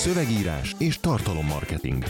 [0.00, 2.04] szövegírás és tartalommarketing.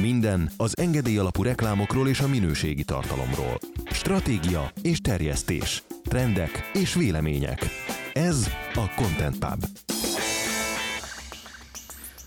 [0.00, 3.58] Minden az engedély alapú reklámokról és a minőségi tartalomról.
[3.90, 5.82] Stratégia és terjesztés.
[6.04, 7.58] Trendek és vélemények.
[8.12, 9.64] Ez a Content Pub.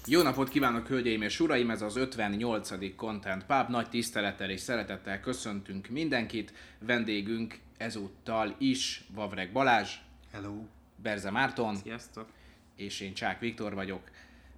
[0.06, 1.70] Jó napot kívánok, hölgyeim és uraim!
[1.70, 2.96] Ez az 58.
[2.96, 3.70] Content Pub.
[3.70, 6.54] Nagy tisztelettel és szeretettel köszöntünk mindenkit.
[6.80, 9.90] Vendégünk ezúttal is Vavreg Balázs,
[10.32, 10.64] Hello.
[10.96, 12.28] Berze Márton, Sziasztok!
[12.76, 14.02] és én Csák Viktor vagyok.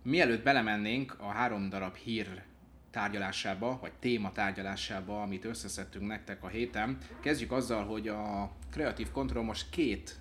[0.04, 2.44] Mielőtt belemennénk a három darab hír
[2.92, 9.44] tárgyalásába, vagy téma tárgyalásába, amit összeszedtünk nektek a héten, kezdjük azzal, hogy a Creative Control
[9.44, 10.20] most két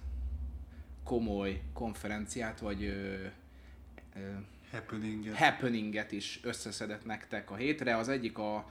[1.05, 3.15] komoly konferenciát, vagy ö,
[4.17, 4.31] ö,
[4.71, 5.35] Happening.
[5.35, 7.97] happeninget is összeszedett nektek a hétre.
[7.97, 8.71] Az egyik a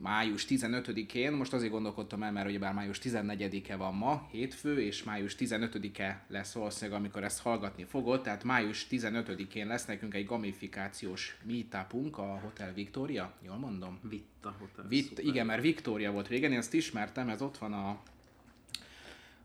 [0.00, 5.36] május 15-én, most azért gondolkodtam el, mert ugyebár május 14-e van ma, hétfő, és május
[5.38, 12.18] 15-e lesz valószínűleg, amikor ezt hallgatni fogod, tehát május 15-én lesz nekünk egy gamifikációs meetupunk
[12.18, 13.98] a Hotel Victoria, jól mondom?
[14.08, 14.88] Vitta Hotel.
[14.88, 15.24] Vitt, szuper.
[15.24, 18.00] igen, mert Victoria volt régen, én ezt ismertem, ez ott van a,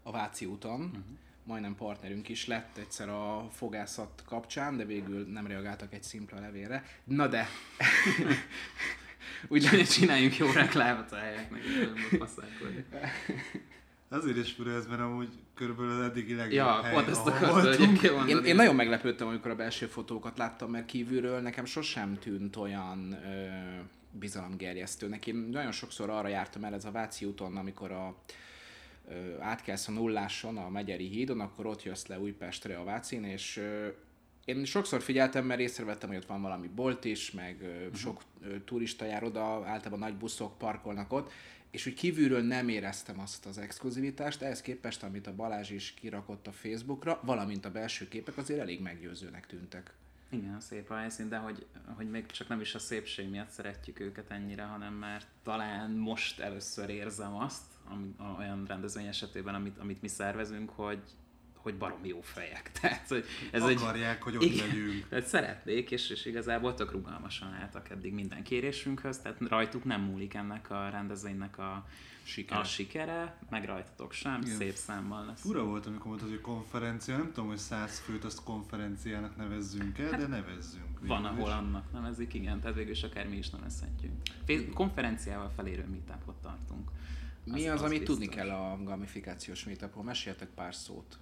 [0.04, 0.82] a Váci úton.
[0.82, 1.04] Uh-huh.
[1.44, 6.84] Majdnem partnerünk is lett egyszer a fogászat kapcsán, de végül nem reagáltak egy szimpla levélre.
[7.04, 7.48] Na de...
[9.48, 11.78] Úgyhogy csináljunk jó reklámot a helyeknek, és.
[14.10, 17.32] Azért is fura ez, mert amúgy körülbelül az eddigi legjobb Ja, hely, pont ezt ahol
[17.32, 17.82] akartam voltunk.
[17.82, 18.40] egyébként mondani.
[18.40, 23.12] Én, én nagyon meglepődtem, amikor a belső fotókat láttam, mert kívülről nekem sosem tűnt olyan
[23.26, 23.48] ö,
[24.12, 25.28] bizalomgerjesztőnek.
[25.28, 28.16] Én nagyon sokszor arra jártam el ez a Váci úton, amikor a
[29.40, 33.88] átkelsz a nulláson, a Megyeri hídon, akkor ott jössz le Újpestre a Vácin, és ö,
[34.46, 37.94] én sokszor figyeltem, mert észrevettem, hogy ott van valami bolt is, meg uh-huh.
[37.94, 38.22] sok
[38.66, 41.32] turista jár oda, általában nagy buszok parkolnak ott,
[41.72, 46.48] és úgy kívülről nem éreztem azt az exkluzivitást, ehhez képest, amit a Balázs is kirakott
[46.48, 49.94] a Facebookra, valamint a belső képek azért elég meggyőzőnek tűntek.
[50.30, 51.66] Igen, szép a helyszín, de hogy,
[51.96, 56.40] hogy még csak nem is a szépség miatt szeretjük őket ennyire, hanem mert talán most
[56.40, 61.02] először érzem azt, ami, olyan rendezvény esetében, amit, amit mi szervezünk, hogy
[61.62, 62.72] hogy barom jó fejek.
[62.82, 65.08] Tehát, hogy ez Akarják, egy, hogy ott igen, legyünk.
[65.10, 70.34] Tehát szeretnék, és, és igazából tök rugalmasan álltak eddig minden kérésünkhöz, tehát rajtuk nem múlik
[70.34, 71.86] ennek a rendezvénynek a
[72.24, 72.60] Sikere.
[72.60, 74.56] a sikere, meg rajtatok sem, Igen.
[74.56, 75.42] szép számmal lesz.
[75.42, 79.98] Fura volt, amikor volt az, hogy konferencia, nem tudom, hogy száz főt azt konferenciának nevezzünk
[80.00, 81.00] el, de nevezzünk.
[81.02, 81.54] Van, végül ahol is.
[81.56, 84.12] annak nevezik, igen, tehát végül is akár mi is nevezhetjük.
[84.46, 86.90] Fé- Konferenciával felérő meetupot tartunk.
[87.44, 88.46] Mi Az- az, az amit tudni biztos.
[88.46, 90.04] kell a gamifikációs meetupról?
[90.04, 91.18] Meséljetek pár szót.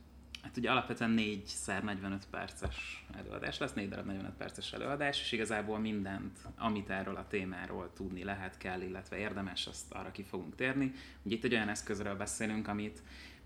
[0.48, 5.32] Hát ugye alapvetően 4 x 45 perces előadás lesz, 4 darab 45 perces előadás, és
[5.32, 10.56] igazából mindent, amit erről a témáról tudni lehet, kell, illetve érdemes, azt arra ki fogunk
[10.56, 10.94] térni.
[11.24, 13.02] Ugye itt egy olyan eszközről beszélünk, amit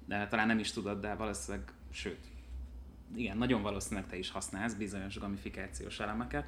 [0.06, 2.26] de talán nem is tudod, de valószínűleg, sőt,
[3.16, 6.48] igen, nagyon valószínűleg te is használsz bizonyos gamifikációs elemeket,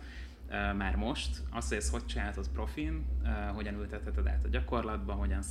[0.50, 1.42] már most.
[1.50, 3.06] Azt, hogy ezt hogy csinálod profin,
[3.54, 5.42] hogyan ültetheted át a gyakorlatba, hogyan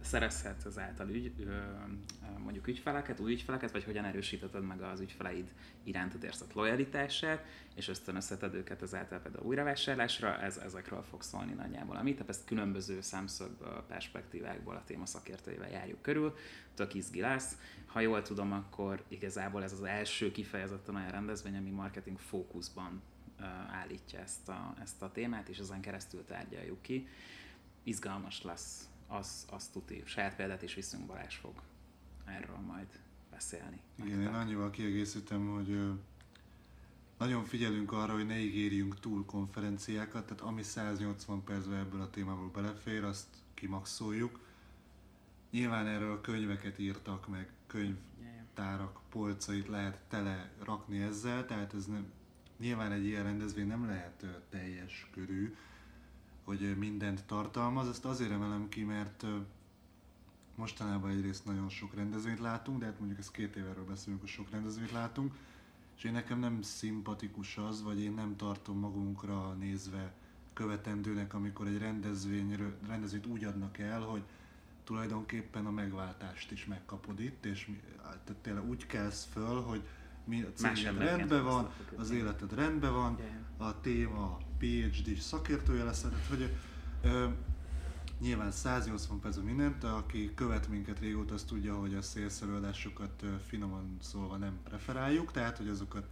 [0.00, 1.46] szerezhetsz ezáltal ügy,
[2.42, 5.52] mondjuk ügyfeleket, új ügyfeleket, vagy hogyan erősítheted meg az ügyfeleid
[5.82, 12.02] irántat érzett lojalitását, és ösztönözheted őket ezáltal például újravásárlásra, ez, ezekről fog szólni nagyjából a
[12.02, 16.34] meetup, ezt különböző szemszögből, perspektívákból a téma szakértőivel járjuk körül,
[16.74, 17.56] tök izgi lesz.
[17.86, 23.02] Ha jól tudom, akkor igazából ez az első kifejezetten olyan rendezvény, ami marketing fókuszban
[23.70, 27.08] állítja ezt a, ezt a témát, és ezen keresztül tárgyaljuk ki.
[27.82, 30.02] Izgalmas lesz, az, az tuti.
[30.06, 31.62] Saját példát is viszünk, Balázs fog
[32.24, 32.86] erről majd
[33.30, 33.80] beszélni.
[33.96, 34.34] Igen, én nektek.
[34.34, 35.98] annyival kiegészítem, hogy
[37.18, 42.50] nagyon figyelünk arra, hogy ne ígérjünk túl konferenciákat, tehát ami 180 percben ebből a témából
[42.50, 44.40] belefér, azt kimaxoljuk.
[45.50, 52.12] Nyilván erről könyveket írtak, meg könyvtárak polcait lehet tele rakni ezzel, tehát ez nem,
[52.58, 55.54] nyilván egy ilyen rendezvény nem lehet teljes körű,
[56.44, 57.88] hogy mindent tartalmaz.
[57.88, 59.24] Ezt azért emelem ki, mert
[60.54, 64.50] mostanában egyrészt nagyon sok rendezvényt látunk, de hát mondjuk ez két éverről beszélünk, hogy sok
[64.50, 65.34] rendezvényt látunk,
[65.96, 70.12] és én nekem nem szimpatikus az, vagy én nem tartom magunkra nézve
[70.52, 74.22] követendőnek, amikor egy rendezvényről, rendezvényt úgy adnak el, hogy
[74.84, 77.70] tulajdonképpen a megváltást is megkapod itt, és
[78.02, 79.82] tehát tényleg úgy kelsz föl, hogy
[80.30, 83.18] a céged rendben van, az életed rendben van,
[83.56, 86.56] a téma PhD szakértője lesz, tehát hogy
[87.02, 87.28] ö,
[88.20, 92.00] nyilván 180 percben mindent, aki követ minket régóta, az tudja, hogy a
[93.22, 96.08] ö, finoman szólva nem preferáljuk, tehát hogy azokat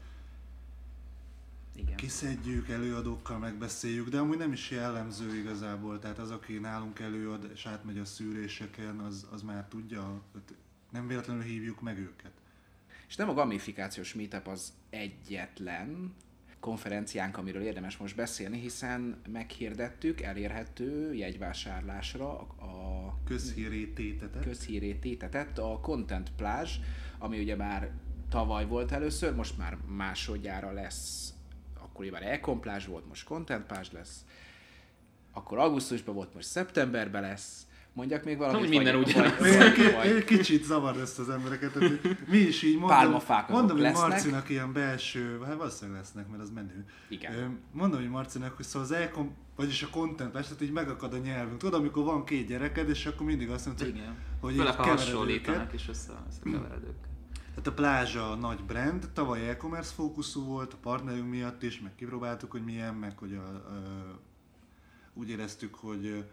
[1.74, 1.96] Igen.
[1.96, 7.66] kiszedjük, előadókkal megbeszéljük, de amúgy nem is jellemző igazából, tehát az, aki nálunk előad és
[7.66, 10.54] átmegy a szűréseken, az, az már tudja, tehát
[10.90, 12.41] nem véletlenül hívjuk meg őket.
[13.12, 16.14] És nem a gamifikációs meetup az egyetlen,
[16.60, 24.42] konferenciánk, amiről érdemes most beszélni, hiszen meghirdettük elérhető jegyvásárlásra a közhíré tétetet.
[24.42, 26.78] közhíré tétetet, a Content Plázs,
[27.18, 27.90] ami ugye már
[28.28, 31.34] tavaly volt először, most már másodjára lesz,
[31.78, 34.24] akkor már Econ volt, most Content Plázs lesz,
[35.32, 38.60] akkor augusztusban volt, most szeptemberben lesz, Mondjak még valamit?
[38.60, 39.38] Hogy minden ugyanaz.
[39.94, 41.72] vagy, kicsit zavar ezt az embereket.
[41.72, 44.08] Tehát, mi is így mondom, Pálmafák azok mondom, hogy lesznek.
[44.08, 46.84] Marcinak ilyen belső, hát valószínűleg lesznek, mert az menő.
[47.08, 47.58] Igen.
[47.72, 51.58] Mondom, hogy Marcinak, hogy szóval az elkom, vagyis a content, tehát így megakad a nyelvünk.
[51.58, 54.16] Tudod, amikor van két gyereked, és akkor mindig azt mondod, hogy, Igen.
[54.40, 57.10] hogy Főleg ha hasonlítanak és össze, összekevered őket.
[57.48, 61.94] Tehát a plázsa a nagy brand, tavaly e-commerce fókuszú volt, a partnerünk miatt is, meg
[61.94, 64.20] kipróbáltuk, hogy milyen, meg hogy a, a,
[65.14, 66.24] úgy éreztük, hogy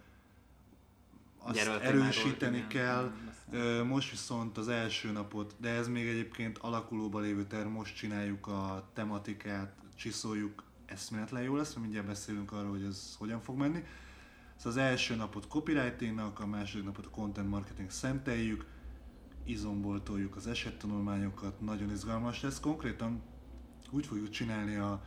[1.39, 3.11] azt erősíteni igen, kell.
[3.51, 8.47] igen, Most viszont az első napot, de ez még egyébként alakulóban lévő terv, most csináljuk
[8.47, 13.83] a tematikát, csiszoljuk, eszméletlen jó lesz, mert mindjárt beszélünk arról, hogy ez hogyan fog menni.
[14.55, 18.65] Szóval az első napot copywritingnak, a második napot a content marketing szenteljük,
[19.43, 22.59] izomból toljuk az esettanulmányokat, nagyon izgalmas lesz.
[22.59, 23.21] Konkrétan
[23.91, 25.03] úgy fogjuk csinálni a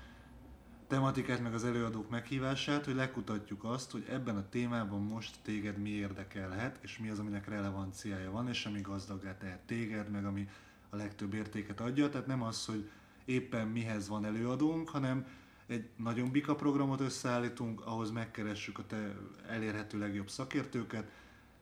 [0.92, 5.88] tematikát, meg az előadók meghívását, hogy lekutatjuk azt, hogy ebben a témában most téged mi
[5.88, 10.48] érdekelhet, és mi az, aminek relevanciája van, és ami gazdaggá tehet téged, meg ami
[10.90, 12.08] a legtöbb értéket adja.
[12.08, 12.90] Tehát nem az, hogy
[13.24, 15.26] éppen mihez van előadónk, hanem
[15.66, 19.16] egy nagyon bika programot összeállítunk, ahhoz megkeressük a te
[19.48, 21.10] elérhető legjobb szakértőket,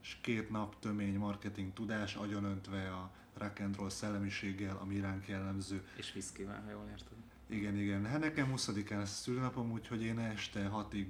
[0.03, 5.82] és két nap tömény marketing tudás, agyonöntve a rock and roll szellemiséggel, ami ránk jellemző.
[5.97, 7.30] És viszkivel, ha jól érted.
[7.50, 8.06] Igen, igen.
[8.06, 11.06] Hát nekem 20-án lesz a szülőnapom, úgyhogy én este 6-ig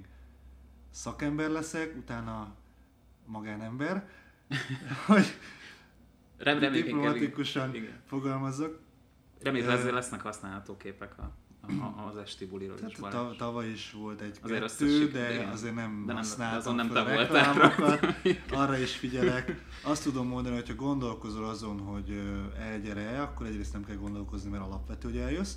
[0.89, 2.55] szakember leszek, utána
[3.25, 4.09] magánember,
[5.07, 5.25] hogy
[6.37, 7.99] Rem, diplomatikusan igen.
[8.05, 8.79] fogalmazzak.
[9.41, 12.81] Reméljük Ö, ezzel lesznek használható képek a, a, az esti buliról is.
[12.81, 13.15] Tehát Balázs.
[13.29, 15.49] ta- tavaly is volt Azért egy-kettő, összesik- de igen.
[15.49, 18.15] azért nem De nem- használtam azon nem fel a te voltál reklámokat,
[18.61, 19.63] arra is figyelek.
[19.83, 22.21] Azt tudom mondani, hogy ha gondolkozol azon, hogy
[22.59, 25.53] elgyere, akkor egyrészt nem kell gondolkozni, mert alapvető, hogy eljössz.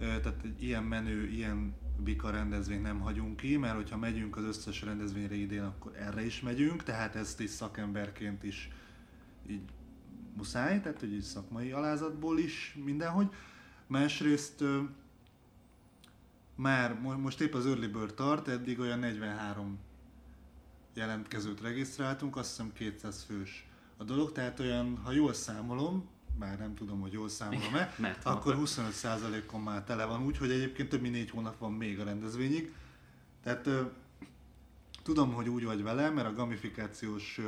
[0.00, 4.82] Tehát egy ilyen menő, ilyen bika rendezvényt nem hagyunk ki, mert hogyha megyünk az összes
[4.82, 8.70] rendezvényre idén, akkor erre is megyünk, tehát ezt is szakemberként is
[9.46, 9.62] így
[10.36, 13.28] muszáj, tehát hogy így szakmai alázatból is mindenhogy.
[13.86, 14.64] Másrészt
[16.54, 19.78] már mo- most épp az Early Bird tart, eddig olyan 43
[20.94, 26.08] jelentkezőt regisztráltunk, azt hiszem 200 fős a dolog, tehát olyan, ha jól számolom,
[26.40, 31.14] bár nem tudom, hogy jól számolom-e, akkor 25%-on már tele van, úgyhogy egyébként több mint
[31.14, 32.72] 4 hónap van még a rendezvényig.
[33.42, 33.68] Tehát
[35.02, 37.40] tudom, hogy úgy vagy vele, mert a gamifikációs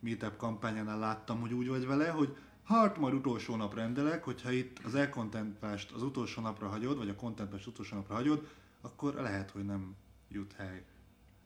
[0.00, 4.78] meetup kampányánál láttam, hogy úgy vagy vele, hogy hát majd utolsó nap rendelek, hogyha itt
[4.84, 8.48] az elkontentpást az utolsó napra hagyod, vagy a contentpást utolsó napra hagyod,
[8.80, 9.94] akkor lehet, hogy nem
[10.28, 10.84] jut hely.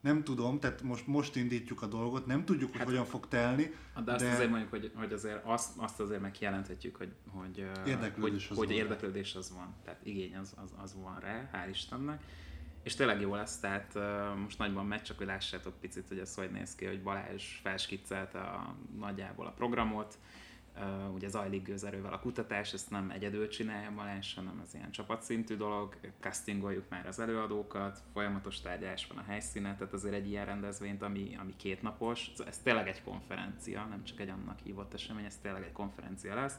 [0.06, 3.75] Nem tudom, tehát most, most indítjuk a dolgot, nem tudjuk, hogy Hát- hogyan fog telni,
[4.05, 8.43] De azt de- azért mondjuk, hogy, hogy azért azt, azt azért megjelenthetjük, hogy, hogy, Érdeklődés
[8.49, 9.75] hogy, az hogy van érdeklődés az van.
[9.85, 12.23] Tehát igény az, az, az van rá, hál' Istennek.
[12.82, 16.35] És tényleg jó lesz, tehát uh, most nagyban megy, csak hogy lássátok picit, hogy ez
[16.35, 20.19] hogy néz ki, hogy Balázs felskiccelte a, nagyjából a programot,
[20.76, 25.56] uh, ugye zajlik gőzerővel a kutatás, ezt nem egyedül csinálja Balázs, hanem ez ilyen csapatszintű
[25.56, 31.03] dolog, castingoljuk már az előadókat, folyamatos tárgyalás van a helyszínen, tehát azért egy ilyen rendezvényt,
[31.03, 35.62] ami, ami kétnapos, ez tényleg egy konferencia, nem csak egy annak hívott esemény, ez tényleg
[35.62, 36.58] egy konferencia lesz,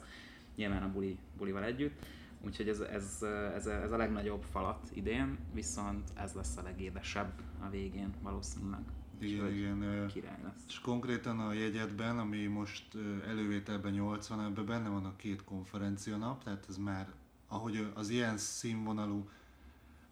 [0.55, 2.05] nyilván a buli, bulival együtt,
[2.45, 3.23] Úgyhogy ez, ez,
[3.55, 8.96] ez, ez a legnagyobb falat idén, viszont ez lesz a legédesebb a végén valószínűleg.
[9.19, 10.07] Igen, Úgyhogy igen.
[10.07, 10.63] Király lesz.
[10.67, 12.87] És konkrétan a jegyetben, ami most
[13.27, 17.07] elővételben 80, ebben benne van a két konferencia nap, tehát ez már,
[17.47, 19.29] ahogy az ilyen színvonalú,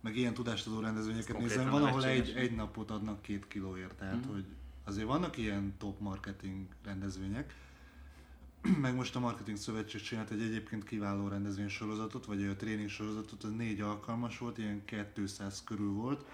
[0.01, 4.33] meg ilyen tudástadó rendezvényeket nézem, van, ahol egy, egy napot adnak két kilóért, tehát Mhm.
[4.33, 4.45] hogy
[4.83, 7.55] azért vannak ilyen top marketing rendezvények,
[8.81, 13.51] meg most a Marketing Szövetség csinált egy egyébként kiváló rendezvénysorozatot, vagy a tréning sorozatot, az
[13.51, 14.81] négy alkalmas volt, ilyen
[15.13, 16.25] 200 körül volt,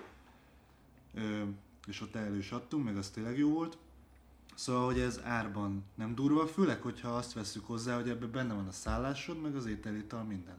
[1.88, 3.78] és ott el is adtunk, meg az tényleg jó volt.
[4.56, 8.68] Szóval, hogy ez árban nem durva, főleg, hogyha azt veszük hozzá, hogy ebben benne van
[8.68, 10.58] a szállásod, meg az ételital, minden.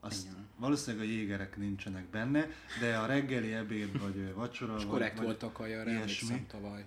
[0.00, 0.46] Azt Igen.
[0.56, 2.48] valószínűleg a jégerek nincsenek benne,
[2.80, 6.46] de a reggeli, ebéd vagy vacsora, És korrekt vagy volt a kaja, ilyesmi.
[6.46, 6.86] tavaly.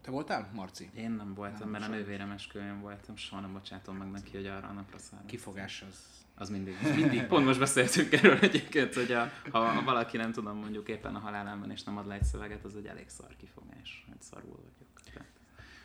[0.00, 0.90] Te voltál, Marci?
[0.94, 4.46] Én nem voltam, Nem, mert a nővérem esküvőn voltam, soha nem bocsátom meg neki, hogy
[4.46, 5.26] arra a napra szállom.
[5.26, 5.96] Kifogás az.
[6.40, 7.26] Az mindig, mindig.
[7.26, 11.18] Pont most beszéltünk erről egyébként, hogy a, ha, ha, valaki nem tudom mondjuk éppen a
[11.18, 14.56] halálán van és nem ad le egy szöveget, az egy elég szar kifogás, hogy szarul
[14.56, 15.00] vagyok.
[15.04, 15.28] Tehát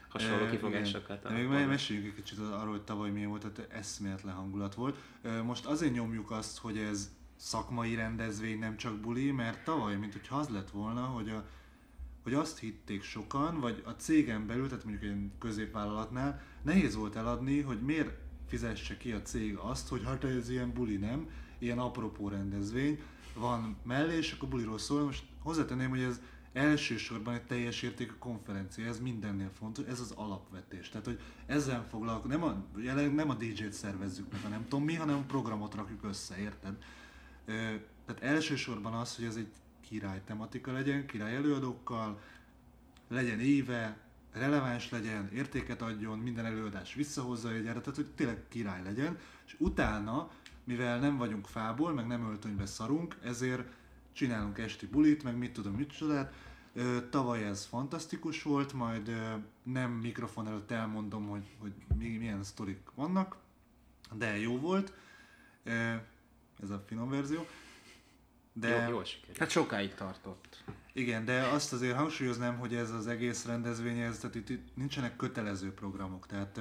[0.10, 1.30] hasonló kifogásokat.
[1.30, 4.98] Még meséljünk egy kicsit arról, hogy tavaly milyen volt, tehát eszméletlen hangulat volt.
[5.44, 10.38] Most azért nyomjuk azt, hogy ez szakmai rendezvény, nem csak buli, mert tavaly, mint hogyha
[10.38, 11.46] az lett volna, hogy, a,
[12.24, 17.62] hogy azt hitték sokan, vagy a cégen belül, tehát mondjuk egy középvállalatnál, nehéz volt eladni,
[17.62, 22.30] hogy miért fizesse ki a cég azt, hogy hát ez ilyen buli nem, ilyen apropó
[22.30, 23.00] rendezvény,
[23.34, 25.04] van mellé, és akkor buliról szól.
[25.04, 26.22] Most hozzátenném, hogy ez
[26.54, 30.90] elsősorban egy teljes értékű konferencia, ez mindennél fontos, ez az alapvetés.
[30.90, 35.18] Tehát, hogy ezzel foglalkozunk, nem a, nem a DJ-t szervezzük meg, hanem tudom mi, hanem
[35.18, 36.76] a programot rakjuk össze, érted?
[38.06, 42.20] Tehát elsősorban az, hogy ez egy király tematika legyen, király előadókkal,
[43.08, 43.98] legyen éve,
[44.36, 49.56] releváns legyen, értéket adjon, minden előadás visszahozza egy gyárat, tehát hogy tényleg király legyen, és
[49.60, 50.30] utána,
[50.64, 53.68] mivel nem vagyunk fából, meg nem öltönybe szarunk, ezért
[54.14, 56.34] csinálunk esti bulit, meg mit tudom, mit csodát.
[57.10, 59.12] Tavaly ez fantasztikus volt, majd
[59.64, 63.38] nem mikrofon előtt elmondom, hogy, hogy milyen sztorik vannak,
[64.14, 64.94] de jó volt.
[66.64, 67.46] Ez a finom verzió.
[68.54, 68.70] De...
[68.70, 69.38] Jó, jól sikerült.
[69.38, 70.64] Hát sokáig tartott.
[70.98, 75.74] Igen, de azt azért hangsúlyoznám, hogy ez az egész rendezvény, ez, tehát itt, nincsenek kötelező
[75.74, 76.26] programok.
[76.26, 76.60] Tehát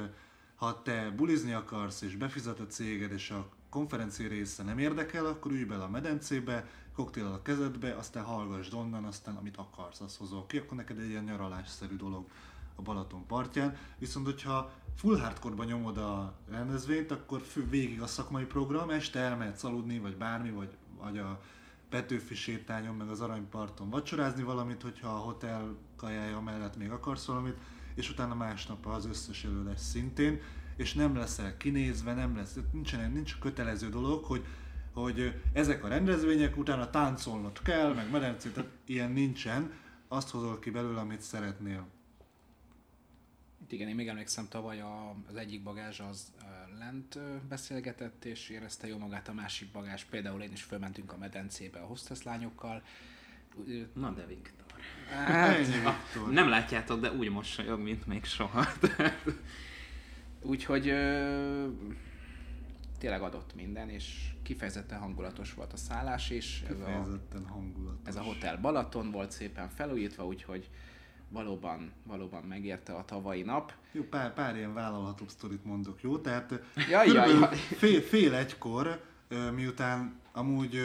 [0.54, 5.52] ha te bulizni akarsz, és befizet a céged, és a konferencia része nem érdekel, akkor
[5.52, 10.46] ülj bele a medencébe, koktél a kezedbe, aztán hallgass onnan, aztán amit akarsz, azt hozol
[10.46, 12.26] ki, akkor neked egy ilyen nyaralásszerű dolog
[12.74, 13.76] a Balaton partján.
[13.98, 19.64] Viszont, hogyha full hardcore nyomod a rendezvényt, akkor fő végig a szakmai program, este elmehetsz
[19.64, 21.40] aludni, vagy bármi, vagy, vagy a
[21.94, 27.56] Petőfi sétányon, meg az Aranyparton vacsorázni valamit, hogyha a hotel kajája mellett még akarsz valamit,
[27.94, 30.40] és utána másnap az összes előadás szintén,
[30.76, 34.44] és nem leszel kinézve, nem lesz, nincsen, nincs kötelező dolog, hogy
[34.92, 39.72] hogy ezek a rendezvények utána táncolnod kell, meg medencét, tehát ilyen nincsen,
[40.08, 41.86] azt hozol ki belőle, amit szeretnél.
[43.62, 44.80] Itt igen, én még emlékszem, tavaly
[45.28, 46.32] az egyik bagázs az
[46.78, 50.04] lent beszélgetett, és érezte jó magát a másik bagás.
[50.04, 52.82] Például én is fölmentünk a medencébe a hostess lányokkal.
[53.92, 54.80] Na de Viktor.
[55.08, 55.66] Hát.
[56.30, 58.66] Nem látjátok, de úgy mosolyog, mint még soha.
[60.42, 60.82] Úgyhogy
[62.98, 66.62] tényleg adott minden, és kifejezetten hangulatos volt a szállás is.
[66.62, 68.08] Ez kifejezetten a, hangulatos.
[68.08, 70.68] Ez a Hotel Balaton volt szépen felújítva, úgyhogy
[71.28, 73.72] valóban, valóban megérte a tavalyi nap.
[73.92, 76.18] Jó, pár, pár ilyen vállalható sztorit mondok, jó?
[76.18, 77.56] Tehát jaj, jaj, jaj.
[77.56, 79.04] Fél, fél egykor,
[79.54, 80.80] miután amúgy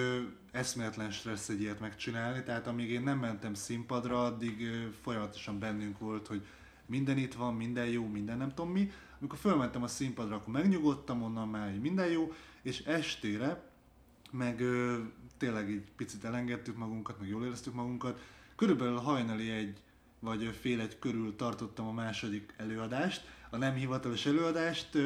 [0.51, 4.67] eszméletlen stressz egy ilyet megcsinálni, tehát amíg én nem mentem színpadra, addig
[5.01, 6.45] folyamatosan bennünk volt, hogy
[6.85, 8.91] minden itt van, minden jó, minden nem tudom mi.
[9.19, 13.69] Amikor fölmentem a színpadra, akkor megnyugodtam, onnan már minden jó, és estére
[14.31, 14.97] meg ö,
[15.37, 18.21] tényleg így picit elengedtük magunkat, meg jól éreztük magunkat.
[18.55, 19.81] Körülbelül hajnali egy
[20.19, 24.97] vagy fél egy körül tartottam a második előadást, a nem hivatalos előadást,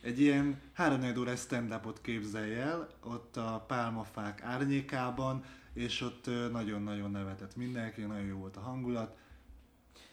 [0.00, 7.56] egy ilyen három órás stand-upot képzelj el, ott a pálmafák árnyékában, és ott nagyon-nagyon nevetett
[7.56, 9.16] mindenki, nagyon jó volt a hangulat.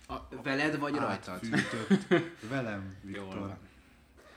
[0.07, 1.39] A, veled vagy rajtad?
[2.50, 3.23] Velem, Viktor.
[3.23, 3.57] Jól van.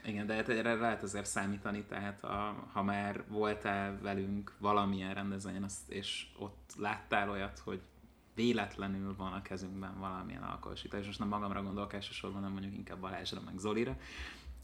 [0.05, 5.63] Igen, de hát erre lehet azért számítani, tehát a, ha már voltál velünk valamilyen rendezvényen,
[5.63, 7.81] azt, és ott láttál olyat, hogy
[8.37, 13.41] véletlenül van a kezünkben valamilyen alkoholsítás, és nem magamra gondolok elsősorban, hanem mondjuk inkább Balázsra,
[13.45, 13.97] meg Zolira,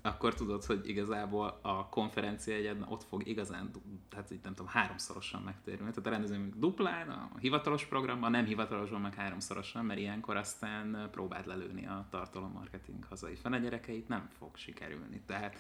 [0.02, 3.70] akkor tudod, hogy igazából a konferencia egyedben ott fog igazán,
[4.14, 5.90] hát így nem tudom, háromszorosan megtérülni.
[5.90, 11.46] Tehát a rendezvény duplán, a hivatalos programban, nem hivatalosban meg háromszorosan, mert ilyenkor aztán próbált
[11.46, 15.20] lelőni a tartalommarketing hazai fenegyerekeit, nem fog sikerülni.
[15.26, 15.56] Tehát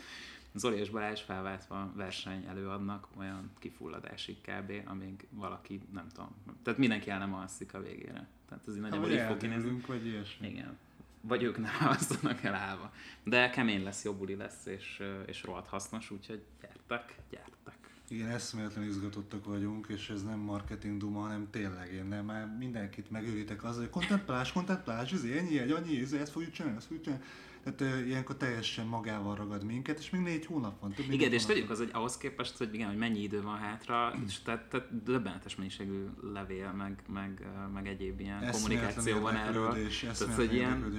[0.54, 6.30] Zoli és Balázs felváltva verseny előadnak olyan kifulladásig kb, amíg valaki, nem tudom,
[6.62, 8.28] tehát mindenki el nem alszik a végére.
[8.48, 9.82] Tehát ez így nagyjából így fog kinézni.
[9.86, 10.48] vagy ilyesmi.
[10.48, 10.78] Igen
[11.22, 12.92] vagy ők nem választanak el állva.
[13.24, 17.82] De kemény lesz, jobb buli lesz, és, és rohadt hasznos, úgyhogy gyertek, gyertek.
[18.08, 23.10] Igen, eszméletlen izgatottak vagyunk, és ez nem marketing duma, hanem tényleg én nem, már mindenkit
[23.10, 27.04] megőritek azzal, hogy kontemplás, kontemplás, ez ennyi, egy annyi, ez, ezt fogjuk csinálni, ezt fogjuk
[27.04, 27.24] csinálni.
[27.64, 30.92] Tehát uh, ilyenkor teljesen magával ragad minket, és még négy hónap van.
[30.92, 34.14] Több igen, és tegyük az, hogy ahhoz képest, hogy igen, hogy mennyi idő van hátra,
[34.26, 39.76] és tehát, tehát döbbenetes mennyiségű levél, meg, meg, meg egyéb ilyen kommunikáció van erről.
[40.00, 40.94] Tehát, hogy ilyen,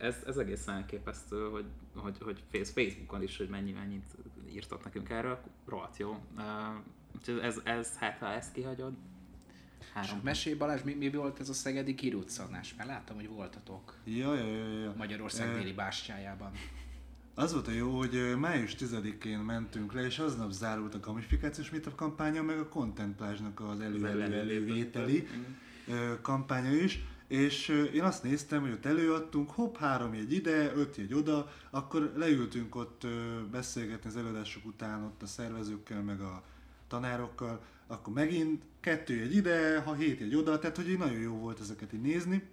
[0.00, 1.64] ez, ez egészen elképesztő, hogy,
[1.94, 4.14] hogy, hogy Facebookon is, hogy mennyi mennyit
[4.52, 6.16] írtak nekünk erről, rohadt jó.
[6.36, 8.92] Uh, ez, ez, hát ha ezt kihagyod,
[9.94, 10.16] Három.
[10.16, 12.74] És mesélj Balázs, mi, mi volt ez a szegedi kiruccanás?
[12.76, 13.94] Mert láttam, hogy voltatok.
[14.04, 14.94] Ja, ja, ja, ja.
[14.96, 15.58] Magyarország e...
[15.58, 16.52] déli bástyájában.
[17.34, 21.94] Az volt a jó, hogy május 10-én mentünk le, és aznap zárult a gamifikációs meetup
[21.94, 25.28] kampánya, meg a Content az elő-elő-elővételi
[26.22, 27.04] kampánya is.
[27.28, 32.12] És én azt néztem, hogy ott előadtunk, hopp, három jegy ide, öt jegy oda, akkor
[32.16, 33.06] leültünk ott
[33.50, 36.42] beszélgetni az előadások után ott a szervezőkkel, meg a
[36.88, 41.34] tanárokkal, akkor megint kettő egy ide, ha hét egy oda, tehát hogy így nagyon jó
[41.34, 42.48] volt ezeket így nézni.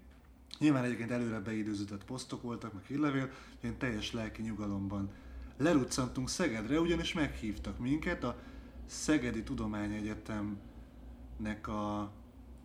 [0.59, 3.29] Nyilván egyébként előre beidőzített posztok voltak, meg hírlevél,
[3.61, 5.09] én teljes lelki nyugalomban
[5.57, 8.39] leruccantunk Szegedre, ugyanis meghívtak minket a
[8.85, 12.11] Szegedi Tudományegyetemnek a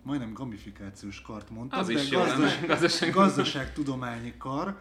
[0.03, 4.79] majdnem gamifikációs kart mondtam, Az de is gazdas, gazdaság- gazdaságtudományi kar,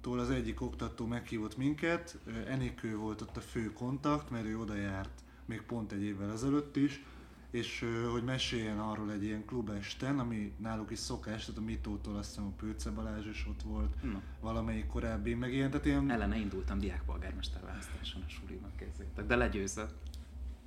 [0.00, 4.74] tól az egyik oktató meghívott minket, Enikő volt ott a fő kontakt, mert ő oda
[4.74, 7.04] járt még pont egy évvel ezelőtt is,
[7.50, 12.28] és hogy meséljen arról egy ilyen klubesten, ami náluk is szokás, tehát a Mitótól azt
[12.28, 14.22] hiszem a Pőce Balázs is ott volt, Na.
[14.40, 19.94] valamelyik korábbi, meg ilyen, tehát ilyen Ellene indultam diákpolgármester választáson a suliban kézzétek, de legyőzött.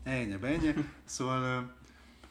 [0.04, 0.74] Ennyi, ennyi.
[1.04, 1.74] Szóval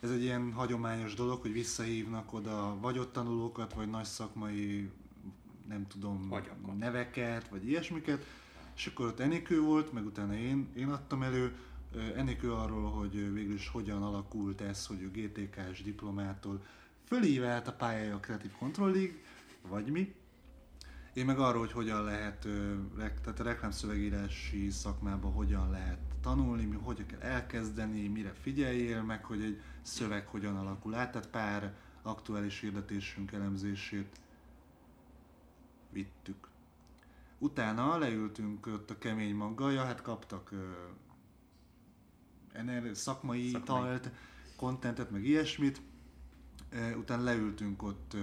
[0.01, 4.91] ez egy ilyen hagyományos dolog, hogy visszahívnak oda vagy ott tanulókat, vagy nagy szakmai,
[5.69, 6.79] nem tudom, Agyakat.
[6.79, 8.25] neveket, vagy ilyesmiket.
[8.77, 11.57] És akkor ott Enikő volt, meg utána én, én adtam elő.
[11.97, 16.65] Enikő arról, hogy végül is hogyan alakult ez, hogy ő GTK-s diplomától
[17.05, 19.15] fölívált a pályája a Creative Control League,
[19.69, 20.15] vagy mi.
[21.13, 22.49] Én meg arról, hogy hogyan lehet,
[22.97, 29.43] tehát a reklámszövegírási szakmában hogyan lehet tanulni, mi hogyan kell elkezdeni, mire figyeljél, meg hogy
[29.43, 34.21] egy szöveg hogyan alakul át, tehát pár aktuális hirdetésünk elemzését
[35.91, 36.49] vittük.
[37.39, 40.51] Utána leültünk ott a kemény maggal, ja, hát kaptak
[42.53, 43.81] ener- szakmai, Szakmai.
[43.81, 44.11] talt,
[44.57, 45.81] kontentet, meg ilyesmit.
[46.97, 48.17] Utána leültünk ott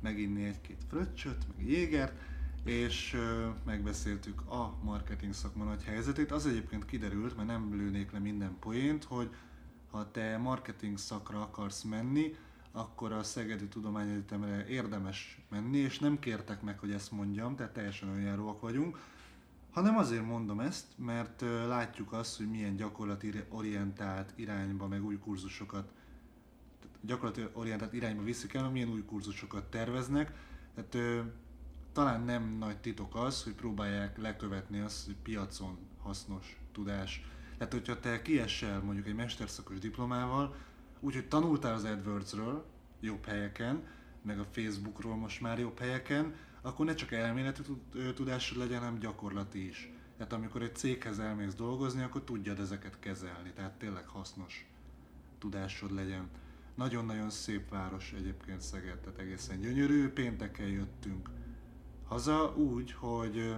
[0.00, 2.20] meginni egy-két fröccsöt, meg jégert,
[2.64, 3.16] és
[3.64, 6.30] megbeszéltük a marketing szakma nagy helyzetét.
[6.32, 9.30] Az egyébként kiderült, mert nem lőnék le minden poént, hogy
[9.90, 12.34] ha te marketing szakra akarsz menni,
[12.72, 18.08] akkor a Szegedi Tudományegyetemre érdemes menni, és nem kértek meg, hogy ezt mondjam, tehát teljesen
[18.08, 18.98] önjáróak vagyunk,
[19.70, 25.92] hanem azért mondom ezt, mert látjuk azt, hogy milyen gyakorlati orientált irányba, meg új kurzusokat
[27.00, 30.32] gyakorlati orientált irányba viszik el, milyen új kurzusokat terveznek.
[30.74, 31.24] Tehát
[31.92, 37.24] talán nem nagy titok az, hogy próbálják lekövetni azt, hogy piacon hasznos tudás.
[37.58, 40.56] Tehát, hogyha te kiesel mondjuk egy mesterszakos diplomával,
[41.00, 42.64] úgyhogy tanultál az AdWords-ről
[43.00, 43.82] jobb helyeken,
[44.22, 47.62] meg a Facebookról most már jobb helyeken, akkor ne csak elméleti
[48.14, 49.92] tudásod legyen, hanem gyakorlati is.
[50.16, 54.66] Tehát amikor egy céghez elmész dolgozni, akkor tudjad ezeket kezelni, tehát tényleg hasznos
[55.38, 56.28] tudásod legyen.
[56.74, 60.08] Nagyon-nagyon szép város egyébként Szeged, tehát egészen gyönyörű.
[60.08, 61.30] Pénteken jöttünk
[62.10, 63.54] haza úgy, hogy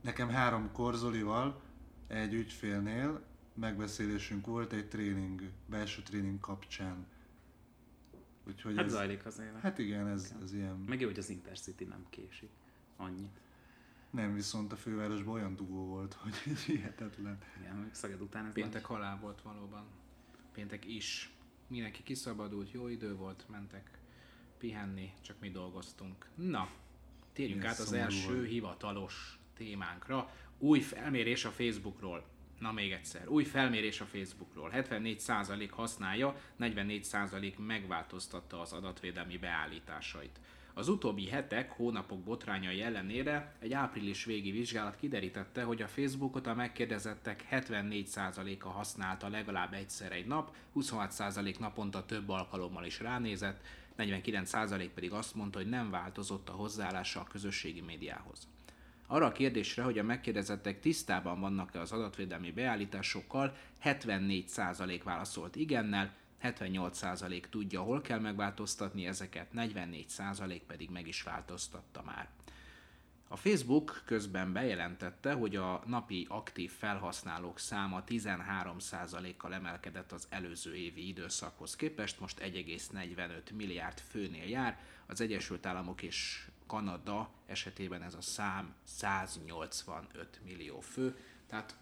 [0.00, 1.60] nekem háromkor Zolival
[2.06, 3.22] egy ügyfélnél
[3.54, 7.06] megbeszélésünk volt egy tréning, belső tréning kapcsán.
[8.46, 9.60] Úgyhogy Hát ez, zajlik az élet.
[9.60, 10.76] hát igen, ez, ez ilyen.
[10.76, 12.50] Meg jó, hogy az Intercity nem késik.
[12.96, 13.40] Annyit.
[14.10, 16.34] Nem, viszont a fővárosban olyan dugó volt, hogy
[16.66, 17.38] hihetetlen.
[17.60, 19.84] Igen, Szeged után ez Péntek halál volt valóban.
[20.52, 21.32] Péntek is.
[21.66, 23.98] Mindenki kiszabadult, jó idő volt, mentek
[24.58, 26.28] pihenni, csak mi dolgoztunk.
[26.34, 26.68] Na,
[27.32, 28.48] térjünk Igen, át az első volt.
[28.48, 30.30] hivatalos témánkra.
[30.58, 32.24] Új felmérés a Facebookról.
[32.58, 34.70] Na még egyszer, új felmérés a Facebookról.
[34.74, 40.40] 74% használja, 44% megváltoztatta az adatvédelmi beállításait.
[40.76, 46.54] Az utóbbi hetek, hónapok botrányai ellenére egy április végi vizsgálat kiderítette, hogy a Facebookot a
[46.54, 53.64] megkérdezettek 74%-a használta legalább egyszer egy nap, 26% naponta több alkalommal is ránézett,
[53.98, 58.48] 49% pedig azt mondta, hogy nem változott a hozzáállása a közösségi médiához.
[59.06, 66.12] Arra a kérdésre, hogy a megkérdezettek tisztában vannak-e az adatvédelmi beállításokkal, 74% válaszolt igennel,
[66.42, 72.28] 78% tudja, hol kell megváltoztatni ezeket, 44% pedig meg is változtatta már.
[73.28, 81.08] A Facebook közben bejelentette, hogy a napi aktív felhasználók száma 13%-kal emelkedett az előző évi
[81.08, 88.20] időszakhoz képest, most 1,45 milliárd főnél jár, az Egyesült Államok és Kanada esetében ez a
[88.20, 91.76] szám 185 millió fő, tehát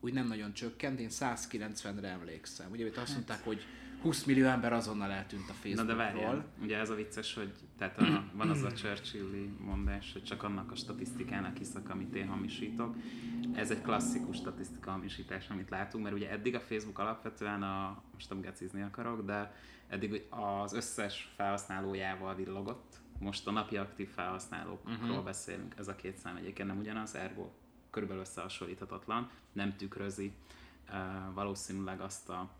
[0.00, 2.70] úgy nem nagyon csökkent, én 190-re emlékszem.
[2.70, 3.66] Ugye itt azt mondták, hogy
[4.02, 5.86] 20 millió ember azonnal eltűnt a Na Facebookról.
[5.86, 10.24] de várjál, ugye ez a vicces, hogy tehát a, van az a Churchilli mondás, hogy
[10.24, 12.96] csak annak a statisztikának hiszek, amit én hamisítok.
[13.54, 18.28] Ez egy klasszikus statisztika hamisítás, amit látunk, mert ugye eddig a Facebook alapvetően a, most
[18.28, 19.54] nem gecizni akarok, de
[19.88, 23.00] eddig az összes felhasználójával villogott.
[23.18, 25.24] Most a napi aktív felhasználókról uh-huh.
[25.24, 27.50] beszélünk, ez a két szám egyébként nem ugyanaz, ergo
[27.90, 30.32] körülbelül összehasonlíthatatlan, nem tükrözi
[30.88, 32.50] uh, valószínűleg azt a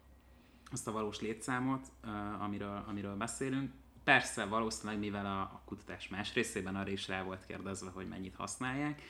[0.71, 3.73] azt a valós létszámot, uh, amiről, amiről beszélünk.
[4.05, 8.35] Persze, valószínűleg mivel a, a kutatás más részében arra is rá volt kérdezve, hogy mennyit
[8.35, 9.03] használják,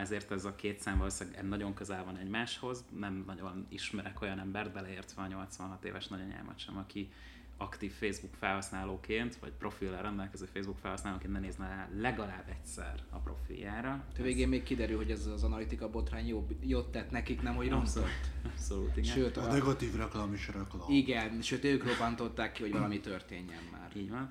[0.00, 4.72] ezért ez a két szám valószínűleg nagyon közel van egymáshoz, nem nagyon ismerek olyan embert,
[4.72, 7.12] beleértve a 86 éves nagyanyámat sem, aki
[7.56, 14.04] aktív Facebook felhasználóként, vagy profillal rendelkező Facebook felhasználóként ne nézne legalább egyszer a profiljára.
[14.18, 17.68] A végén még kiderül, hogy ez az analitika botrány jobb, jót tett nekik, nem hogy
[17.68, 18.30] rontott.
[18.44, 19.14] Abszolút, igen.
[19.14, 20.82] Sőt, A negatív reklám is reklám.
[20.88, 23.90] Igen, sőt ők robbantották ki, hogy valami történjen már.
[23.96, 24.30] Így van.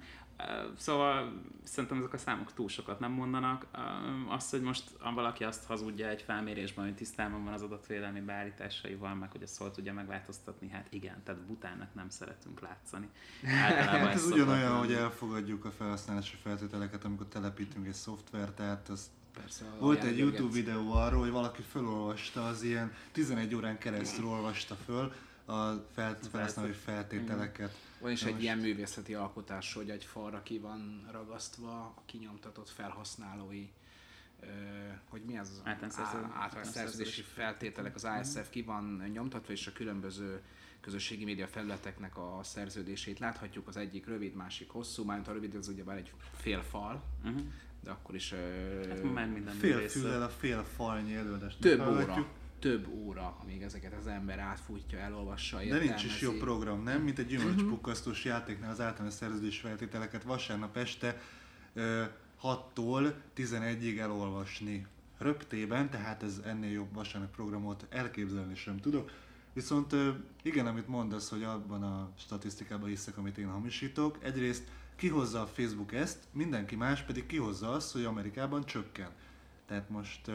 [0.78, 3.66] Szóval szerintem ezek a számok túl sokat nem mondanak.
[4.30, 9.32] Az, hogy most valaki azt hazudja egy felmérésben, hogy tisztában van az adatvédelmi beállításaival, meg
[9.32, 13.10] hogy ezt hol tudja megváltoztatni, hát igen, tehát butának nem szeretünk látszani.
[13.44, 19.10] hát ez ugyanolyan, hogy elfogadjuk a felhasználási feltételeket, amikor telepítünk egy szoftvert, tehát az
[19.42, 24.76] Persze, Volt egy YouTube videó arról, hogy valaki felolvasta az ilyen 11 órán keresztül olvasta
[24.86, 25.14] föl
[25.46, 25.72] a
[26.32, 27.78] felhasználói feltételeket.
[28.00, 28.44] Van is egy most...
[28.44, 33.70] ilyen művészeti alkotás, hogy egy falra ki van ragasztva a kinyomtatott felhasználói
[35.10, 35.62] hogy mi az?
[36.34, 40.42] Általános szerződési feltételek, az ASF ki van nyomtatva, és a különböző
[40.82, 45.68] közösségi média felületeknek a szerződését láthatjuk, az egyik rövid, másik hosszú, mármint a rövid az
[45.68, 47.42] ugyebár egy fél fal, uh-huh.
[47.84, 48.34] de akkor is...
[48.90, 51.60] Hát már minden fél füllel a fél falnyi előadást.
[51.60, 52.28] Több óra
[52.66, 55.88] több óra, amíg ezeket az ember átfutja, elolvassa, értelmezi.
[55.88, 57.02] De nincs is jó program, nem?
[57.02, 61.22] Mint egy gyümölcspukkasztós játéknál az általános szerződés feltételeket vasárnap este
[62.44, 69.12] 6-tól 11-ig elolvasni röptében, tehát ez ennél jobb vasárnap programot elképzelni sem tudok.
[69.54, 69.96] Viszont
[70.42, 75.94] igen, amit mondasz, hogy abban a statisztikában hiszek, amit én hamisítok, egyrészt kihozza a Facebook
[75.94, 79.10] ezt, mindenki más pedig kihozza azt, hogy Amerikában csökken.
[79.66, 80.32] Tehát most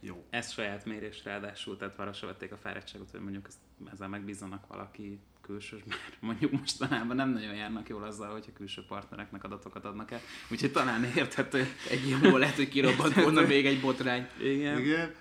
[0.00, 0.24] jó.
[0.30, 3.58] Ez saját mérés ráadásul, tehát arra se vették a fáradtságot, hogy mondjuk ezt,
[3.92, 9.44] ezzel megbízzanak valaki külsős, mert mondjuk mostanában nem nagyon járnak jól azzal, hogyha külső partnereknek
[9.44, 10.20] adatokat adnak el.
[10.50, 11.66] Úgyhogy talán érthető.
[11.90, 14.28] Egy ilyen lehet, hogy kirobbant volna még egy botrány.
[14.42, 14.78] Igen.
[14.78, 15.14] Igen.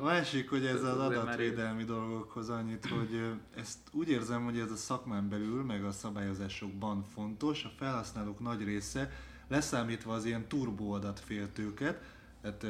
[0.00, 3.20] A másik, hogy ez az adatvédelmi dolgokhoz annyit, hogy
[3.56, 8.64] ezt úgy érzem, hogy ez a szakmán belül, meg a szabályozásokban fontos, a felhasználók nagy
[8.64, 9.10] része,
[9.48, 12.02] leszámítva az ilyen turbo adatféltőket,
[12.42, 12.66] tehát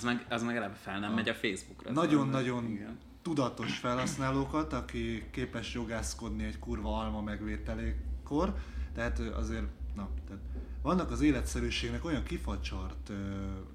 [0.00, 1.92] az meg, az meg eleve fel nem a megy a Facebookra.
[1.92, 2.78] Nagyon-nagyon
[3.22, 8.54] tudatos felhasználókat, aki képes jogászkodni egy kurva alma megvételékor,
[8.94, 10.42] tehát azért, na, tehát
[10.82, 13.12] vannak az életszerűségnek olyan kifacsart,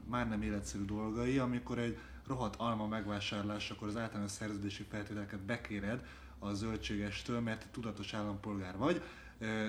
[0.10, 6.06] már nem életszerű dolgai, amikor egy rohadt alma megvásárlás, akkor az általános szerződési feltételeket bekéred
[6.40, 9.02] a zöldségestől, mert tudatos állampolgár vagy,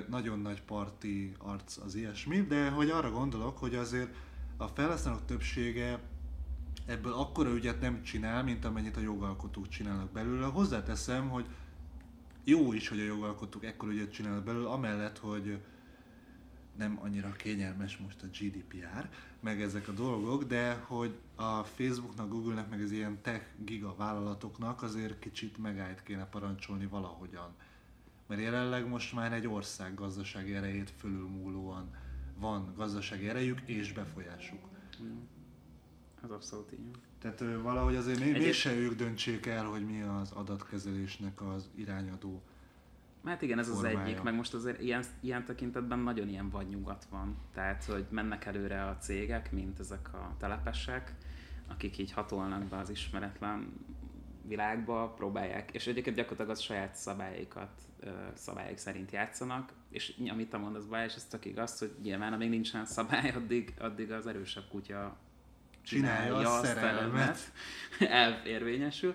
[0.08, 4.14] nagyon nagy parti arc az ilyesmi, de hogy arra gondolok, hogy azért
[4.56, 6.00] a felhasználók többsége
[6.86, 10.46] ebből akkora ügyet nem csinál, mint amennyit a jogalkotók csinálnak belőle.
[10.46, 11.46] Hozzáteszem, hogy
[12.44, 15.60] jó is, hogy a jogalkotók ekkora ügyet csinálnak belőle, amellett, hogy
[16.76, 19.08] nem annyira kényelmes most a GDPR,
[19.40, 24.82] meg ezek a dolgok, de hogy a Facebooknak, Googlenek, meg az ilyen tech giga vállalatoknak
[24.82, 27.54] azért kicsit megállt kéne parancsolni valahogyan.
[28.26, 31.94] Mert jelenleg most már egy ország gazdasági erejét fölülmúlóan
[32.38, 34.68] van gazdasági erejük és befolyásuk.
[35.02, 35.35] Mm.
[36.26, 38.52] Ez abszolút így Tehát valahogy azért még, Egyéb...
[38.52, 42.42] se ők döntsék el, hogy mi az adatkezelésnek az irányadó
[43.24, 43.98] Hát igen, ez formája.
[43.98, 47.36] az egyik, meg most azért ilyen, ilyen tekintetben nagyon ilyen vadnyugat van.
[47.52, 51.14] Tehát, hogy mennek előre a cégek, mint ezek a telepesek,
[51.68, 53.72] akik így hatolnak be az ismeretlen
[54.42, 57.70] világba, próbálják, és egyébként gyakorlatilag az saját szabályaikat,
[58.34, 62.86] szabályok szerint játszanak, és amit te mondasz, Balázs, ez tök igaz, hogy nyilván amíg nincsen
[62.86, 65.16] szabály, addig, addig az erősebb kutya
[65.86, 67.52] csinálja, a szerelmet.
[68.00, 69.14] elérvényesül.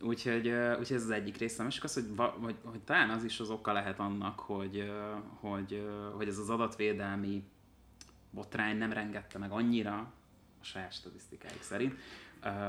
[0.00, 0.48] Úgyhogy,
[0.78, 1.60] úgyhogy ez az egyik része.
[1.60, 2.06] A másik az, hogy,
[2.40, 4.92] hogy, hogy talán az is az oka lehet annak, hogy,
[5.40, 7.44] hogy, hogy ez az adatvédelmi
[8.30, 9.96] botrány nem rengette meg annyira
[10.60, 11.98] a saját statisztikáik szerint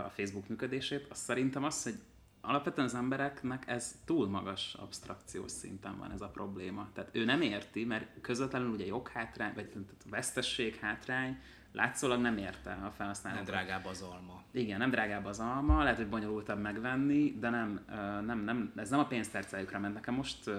[0.05, 1.07] a Facebook működését.
[1.09, 1.95] Az szerintem az, hogy
[2.41, 6.89] alapvetően az embereknek ez túl magas abstrakciós szinten van ez a probléma.
[6.93, 9.71] Tehát ő nem érti, mert közvetlenül ugye joghátrány, vagy
[10.09, 11.41] vesztesség hátrány,
[11.75, 13.35] látszólag nem érte a felhasználó.
[13.35, 14.43] Nem drágább az alma.
[14.51, 17.85] Igen, nem drágább az alma, lehet, hogy bonyolultabb megvenni, de nem,
[18.25, 19.93] nem, nem ez nem a pénztárcájukra ment.
[19.93, 20.51] Nekem most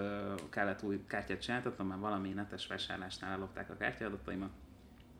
[0.50, 4.50] kellett új kártyát csináltatnom, mert valami netes vásárlásnál ellopták a kártyadataimat,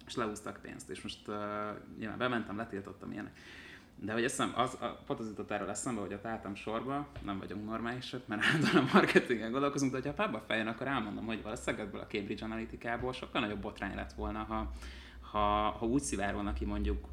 [0.06, 1.34] és leúztak pénzt, és most uh,
[1.98, 3.38] nyilván bementem, letiltottam ilyenek.
[3.98, 7.38] De hogy eszem, az, a, pont az jutott erről eszembe, hogy ott álltam sorba, nem
[7.38, 11.86] vagyunk normálisak, mert általában a marketingen gondolkozunk, de ha pába fejön, akkor elmondom, hogy valószínűleg
[11.86, 14.72] ebből a Cambridge Analytica-ból sokkal nagyobb botrány lett volna, ha
[15.36, 17.08] ha, ha úgy szivárolnak ki mondjuk,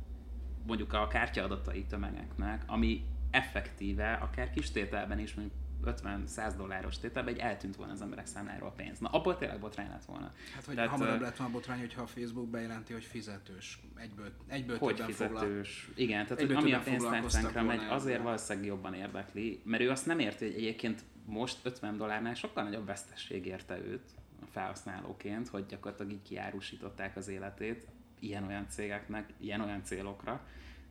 [0.65, 7.37] mondjuk a kártyaadatai tömegeknek, ami effektíve, akár kis tételben is, mondjuk 50-100 dolláros tételbe, egy
[7.37, 8.99] eltűnt volna az emberek számláról a pénz.
[8.99, 10.33] Na, abból tényleg botrány lett volna.
[10.55, 13.79] Hát, vagy Tehát, hamarabb lett volna botrány, hogyha a Facebook bejelenti, hogy fizetős.
[13.95, 15.41] Egyből, egyből hogy többen foglal.
[15.41, 15.89] fizetős.
[15.95, 20.05] Igen, tehát Egyből hogy ami a pénztárcánkra megy, azért valószínűleg jobban érdekli, mert ő azt
[20.05, 24.09] nem érti, hogy egyébként most 50 dollárnál sokkal nagyobb vesztesség érte őt
[24.51, 27.87] felhasználóként, hogy gyakorlatilag így kiárusították az életét
[28.23, 30.45] ilyen-olyan cégeknek, ilyen-olyan célokra,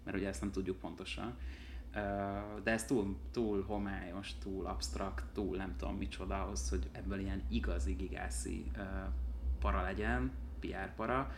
[0.04, 1.36] mert ugye ezt nem tudjuk pontosan.
[2.62, 7.42] De ez túl, túl homályos, túl absztrakt, túl nem tudom micsoda ahhoz, hogy ebből ilyen
[7.48, 8.70] igazi gigászi
[9.60, 11.34] para legyen, PR para.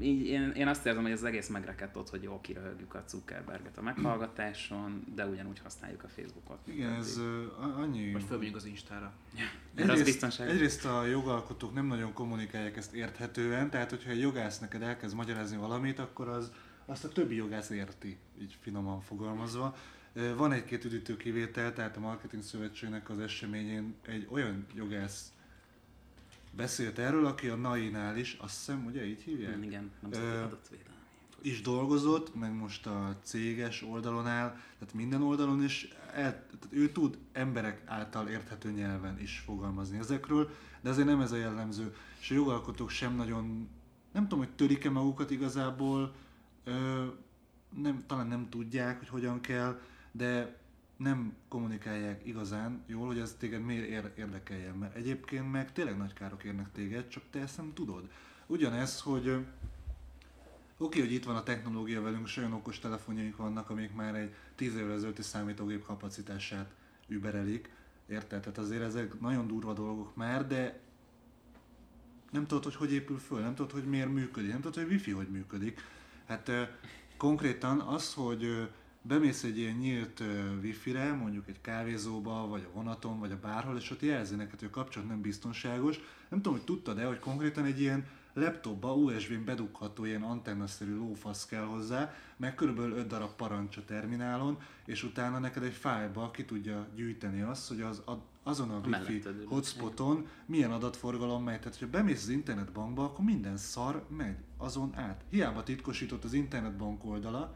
[0.00, 3.78] Így én, én azt érzem, hogy ez egész megrekedt ott, hogy jó, kiröhögjük a Zuckerberget
[3.78, 6.58] a meghallgatáson, de ugyanúgy használjuk a Facebookot.
[6.64, 7.16] Igen, ez
[7.60, 8.12] a- annyi...
[8.12, 9.12] Vagy fölmegyünk az Instára.
[9.76, 10.52] Az Egyrészt, biztonságos.
[10.52, 15.56] egyrészt a jogalkotók nem nagyon kommunikálják ezt érthetően, tehát hogyha egy jogász neked elkezd magyarázni
[15.56, 16.52] valamit, akkor az,
[16.86, 19.76] azt a többi jogász érti, így finoman fogalmazva.
[20.36, 25.32] Van egy-két üdítő kivétel, tehát a Marketing Szövetségnek az eseményén egy olyan jogász
[26.56, 29.56] beszélt erről, aki a NAI-nál is, azt hiszem, ugye így hívják?
[29.56, 30.94] Mm, Igen, nem Ö, szabad adatvédelmi.
[31.42, 36.92] is dolgozott, meg most a céges oldalon áll, tehát minden oldalon is, el, tehát ő
[36.92, 42.30] tud emberek által érthető nyelven is fogalmazni ezekről, de azért nem ez a jellemző, és
[42.30, 43.68] a jogalkotók sem nagyon,
[44.12, 46.14] nem tudom, hogy törik-e magukat igazából,
[46.64, 47.04] ö,
[47.76, 49.80] nem, talán nem tudják, hogy hogyan kell,
[50.12, 50.58] de
[51.02, 56.12] nem kommunikálják igazán jól, hogy ez téged miért ér- érdekeljen, mert egyébként meg tényleg nagy
[56.12, 58.10] károk érnek téged, csak te ezt nem tudod.
[58.46, 59.46] Ugyanez, hogy
[60.82, 64.34] Oké, hogy itt van a technológia velünk, és olyan okos telefonjaink vannak, amik már egy
[64.54, 66.70] 10 évvel ezelőtti számítógép kapacitását
[67.06, 67.70] überelik.
[68.08, 68.40] Érted?
[68.40, 70.80] Tehát azért ezek nagyon durva dolgok már, de
[72.30, 75.10] nem tudod, hogy hogy épül föl, nem tudod, hogy miért működik, nem tudod, hogy wifi
[75.10, 75.80] hogy működik.
[76.26, 76.50] Hát
[77.16, 78.70] konkrétan az, hogy
[79.02, 80.22] bemész egy ilyen nyílt
[80.62, 84.68] wifi-re, mondjuk egy kávézóba, vagy a vonaton, vagy a bárhol, és ott jelzi neked, hogy
[84.68, 85.96] a kapcsolat nem biztonságos.
[86.28, 91.64] Nem tudom, hogy tudtad-e, hogy konkrétan egy ilyen laptopba USB-n bedugható ilyen antennaszerű lófasz kell
[91.64, 96.86] hozzá, meg körülbelül 5 darab parancs a terminálon, és utána neked egy fájlba ki tudja
[96.94, 98.02] gyűjteni azt, hogy az,
[98.42, 101.58] azon a wifi hotspoton milyen adatforgalom megy.
[101.58, 105.24] Tehát, hogyha bemész az internetbankba, akkor minden szar megy azon át.
[105.30, 107.54] Hiába titkosított az internetbank oldala,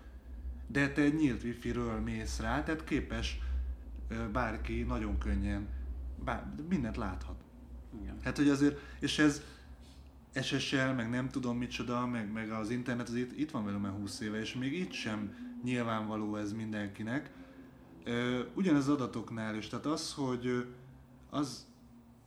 [0.66, 3.38] de te egy nyílt wifi-ről mész rá, tehát képes
[4.33, 5.68] bárki nagyon könnyen
[6.24, 7.37] bár, mindent láthat.
[8.03, 8.18] Igen.
[8.22, 9.42] Hát, hogy azért, és ez
[10.42, 13.92] SSL, meg nem tudom micsoda, meg, meg az internet, az itt, itt van velem már
[13.92, 17.31] 20 éve, és még itt sem nyilvánvaló ez mindenkinek.
[18.55, 20.66] Ugyanez adatoknál is, tehát az, hogy
[21.31, 21.66] az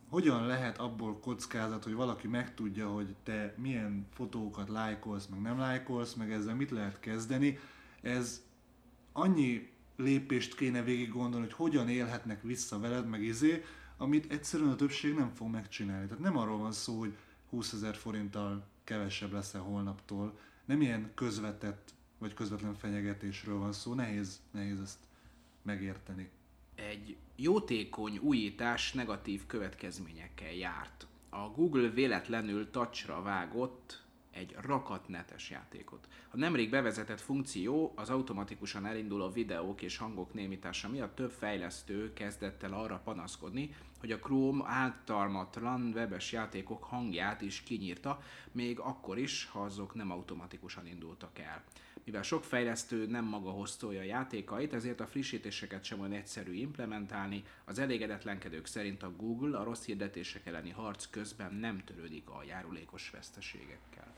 [0.09, 6.13] hogyan lehet abból kockázat, hogy valaki megtudja, hogy te milyen fotókat lájkolsz, meg nem lájkolsz,
[6.13, 7.59] meg ezzel mit lehet kezdeni,
[8.01, 8.43] ez
[9.11, 13.63] annyi lépést kéne végig gondolni, hogy hogyan élhetnek vissza veled, meg izé,
[13.97, 16.07] amit egyszerűen a többség nem fog megcsinálni.
[16.07, 17.17] Tehát nem arról van szó, hogy
[17.49, 24.41] 20 ezer forinttal kevesebb leszel holnaptól, nem ilyen közvetett vagy közvetlen fenyegetésről van szó, nehéz,
[24.51, 24.99] nehéz ezt
[25.61, 26.29] megérteni.
[26.75, 31.07] Egy jótékony újítás negatív következményekkel járt.
[31.29, 34.03] A Google véletlenül touchra vágott
[34.37, 36.07] egy rakat netes játékot.
[36.29, 42.63] A nemrég bevezetett funkció az automatikusan elinduló videók és hangok némítása miatt több fejlesztő kezdett
[42.63, 48.21] el arra panaszkodni, hogy a Chrome általmatlan webes játékok hangját is kinyírta,
[48.51, 51.63] még akkor is, ha azok nem automatikusan indultak el.
[52.07, 57.43] Mivel sok fejlesztő nem maga hoztolja a játékait, ezért a frissítéseket sem olyan egyszerű implementálni.
[57.65, 63.09] Az elégedetlenkedők szerint a Google a rossz hirdetések elleni harc közben nem törődik a járulékos
[63.09, 64.13] veszteségekkel.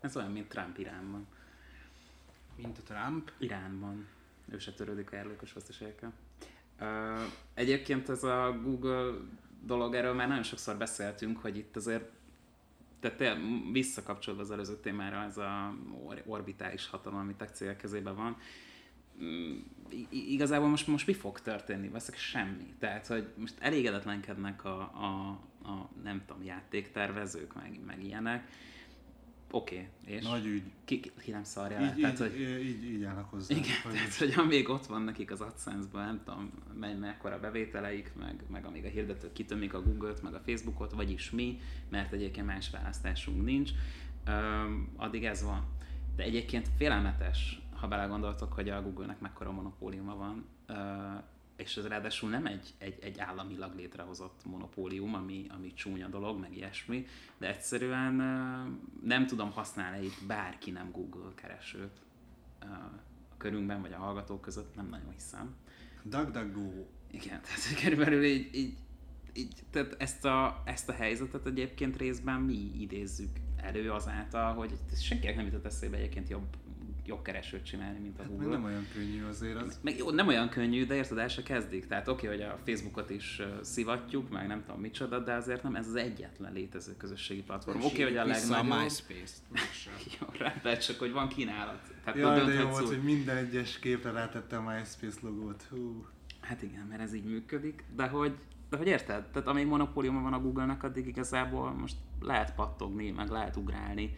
[0.00, 1.26] Ez olyan, mint Trump Iránban.
[2.56, 3.32] Mint a Trump.
[3.38, 4.06] Iránban.
[4.48, 6.12] Ő se törődik a járulékos veszteségekkel.
[6.80, 7.20] Uh,
[7.54, 9.12] egyébként ez a Google
[9.62, 12.10] dolog, erről már nagyon sokszor beszéltünk, hogy itt azért
[13.00, 13.36] tehát te,
[13.72, 18.36] visszakapcsolva az előző témára, ez a or- orbitális hatalom, ami tech cégek kezében van,
[19.22, 19.58] mm,
[19.88, 21.88] i- igazából most, most mi fog történni?
[21.88, 22.74] Veszek semmi.
[22.78, 25.28] Tehát, hogy most elégedetlenkednek a, a,
[25.68, 28.48] a nem tudom, játéktervezők, meg, meg ilyenek.
[29.52, 30.62] Oké, okay, és Nagy ügy.
[30.84, 31.80] ki, ki, ki nem szarja.
[31.80, 33.54] Így, Tehát, így, hogy, így, így, állnak hozzá.
[33.54, 38.12] igen, hogy tehát, hogy amíg ott van nekik az AdSense-ben, nem tudom, me- mekkora bevételeik,
[38.18, 41.58] meg, meg amíg a hirdetők kitömik a Google-t, meg a Facebookot, vagyis mi,
[41.88, 43.70] mert egyébként más választásunk nincs,
[44.26, 45.64] öm, addig ez van.
[46.16, 50.74] De egyébként félelmetes, ha belegondoltok, hogy a Google-nek mekkora monopóliuma van, ö,
[51.60, 56.56] és ez ráadásul nem egy, egy, egy államilag létrehozott monopólium, ami, ami csúnya dolog, meg
[56.56, 57.06] ilyesmi,
[57.38, 58.14] de egyszerűen
[59.04, 62.00] nem tudom használni itt bárki nem Google keresőt
[62.60, 62.66] ö,
[63.36, 65.54] körünkben, vagy a hallgatók között, nem nagyon hiszem.
[66.02, 66.86] DuckDuckGo.
[67.10, 68.76] Igen, tehát körülbelül így, így,
[69.32, 75.36] így tehát ezt a, ezt a helyzetet egyébként részben mi idézzük elő azáltal, hogy senkinek
[75.36, 76.56] nem jutott eszébe egyébként jobb
[77.10, 78.48] jogkeresőt csinálni, mint a Hát Google.
[78.48, 79.78] nem olyan könnyű azért az.
[79.82, 81.86] Meg jó, nem olyan könnyű, de érted, el se kezdik.
[81.86, 85.86] Tehát oké, hogy a Facebookot is szivatjuk, meg nem tudom micsoda, de azért nem ez
[85.86, 87.82] az egyetlen létező közösségi platform.
[87.82, 88.82] Oké, hogy a Vissza a legnagyobb.
[88.82, 89.42] MySpace-t.
[90.20, 90.26] Jó,
[90.62, 91.80] rá, csak hogy van kínálat.
[92.04, 95.62] Tehát Jaj, de jó volt, hogy minden egyes képre rátette a MySpace logót.
[95.70, 96.06] Hú.
[96.40, 98.34] Hát igen, mert ez így működik, de hogy,
[98.70, 99.24] de hogy érted?
[99.24, 104.16] Tehát amíg monopóliuma van a Google-nak, addig igazából most lehet pattogni, meg lehet ugrálni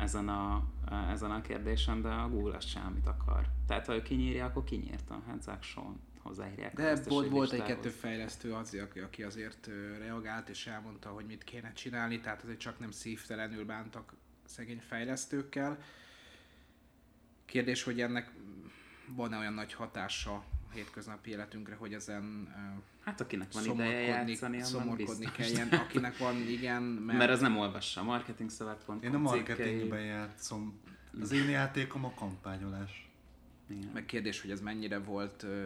[0.00, 0.64] ezen a,
[1.10, 3.46] ezen a kérdésen, de a Google azt sem, amit akar.
[3.66, 5.22] Tehát ha ő kinyírja, akkor kinyírta.
[5.26, 6.78] Hát Zakson hozzáírják.
[6.78, 11.44] a De volt, volt egy-kettő fejlesztő az, aki, aki azért reagált és elmondta, hogy mit
[11.44, 15.78] kéne csinálni, tehát azért csak nem szívtelenül bántak szegény fejlesztőkkel.
[17.44, 18.30] Kérdés, hogy ennek
[19.08, 22.48] van-e olyan nagy hatása hétköznapi életünkre, hogy ezen
[23.04, 27.56] Hát akinek van ideje játszani, szomorkodni, szomorkodni kelljen, akinek van, igen, mert, Mert az nem
[27.56, 30.80] olvassa a marketingszövet.com Én a marketingben játszom.
[31.20, 33.08] Az én játékom a kampányolás.
[33.68, 33.90] Igen.
[33.94, 35.64] meg kérdés, hogy ez mennyire volt ö,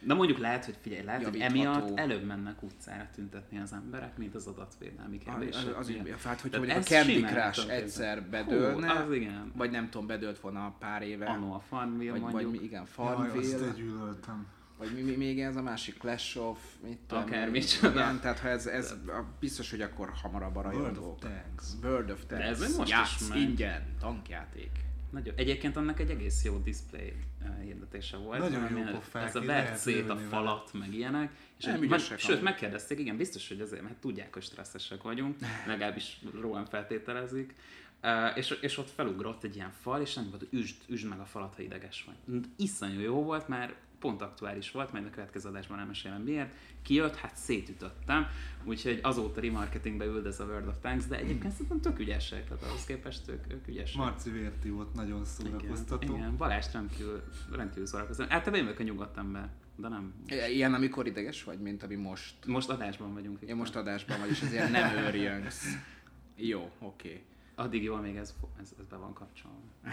[0.00, 1.70] Na mondjuk lehet, hogy figyelj, lehet, hogy Javítható.
[1.70, 5.78] emiatt előbb mennek utcára tüntetni az emberek, mint az adatvédelmi az, kérdések.
[5.78, 6.22] az, miatt.
[6.22, 9.52] hát, hogy Tehát mondjuk a Candy Crush egyszer bedőlne, Hú, az igen.
[9.54, 12.52] vagy nem tudom, bedőlt volna pár éve, Anno a Farmville vagy, vagy mondjuk.
[12.52, 14.46] mi, igen, Jaj, azt Farmville, gyűlöltem.
[14.78, 17.50] vagy mi, mi, még ez a másik Clash of, mit tudom, Akár én.
[17.50, 18.00] micsoda.
[18.00, 18.94] Igen, tehát ha ez, ez
[19.40, 21.18] biztos, hogy akkor hamarabb a World of rajongók.
[21.18, 21.64] Tanks.
[21.82, 22.44] World of Tanks.
[22.44, 23.40] De ez most is Játsz, megy.
[23.40, 24.70] ingyen, tankjáték.
[25.14, 25.34] Nagyon.
[25.36, 27.12] Egyébként annak egy egész jó display
[27.62, 28.38] hirdetése volt.
[28.38, 31.32] Nagyon jó pofák, Ez a vert szét a falat, meg ilyenek.
[31.58, 36.20] És Nem meg, sőt, megkérdezték, igen, biztos, hogy azért, mert tudják, hogy stresszesek vagyunk, legalábbis
[36.40, 37.54] rólam feltételezik.
[38.02, 41.24] Uh, és, és ott felugrott egy ilyen fal, és nem volt, üsd, üsd meg a
[41.24, 42.44] falat, ha ideges vagy.
[42.56, 43.74] Iszonyú jó volt, mert
[44.04, 46.54] pont aktuális volt, majd a következő adásban elmesélem miért.
[46.82, 48.26] Kijött, hát szétütöttem,
[48.64, 52.84] úgyhogy azóta remarketingbe üldöz a World of Tanks, de egyébként szerintem tök ügyesek, tehát ahhoz
[52.84, 53.96] képest ők, ők ügyesek.
[53.96, 56.02] Marci Vérti volt nagyon szórakoztató.
[56.02, 56.36] Igen, igen.
[56.36, 58.32] Balázs rendkívül, rendkívül szórakoztató.
[58.32, 60.14] Általában én vagyok a nyugodt ember, de nem.
[60.50, 62.34] Ilyen, amikor ideges vagy, mint ami most.
[62.46, 63.40] Most adásban vagyunk.
[63.40, 65.66] Én most adásban vagy, és ezért nem őrjöngsz.
[66.36, 67.08] Jó, oké.
[67.08, 67.22] Okay.
[67.54, 69.58] Addig jól még ez, ez, ez be van kapcsolva.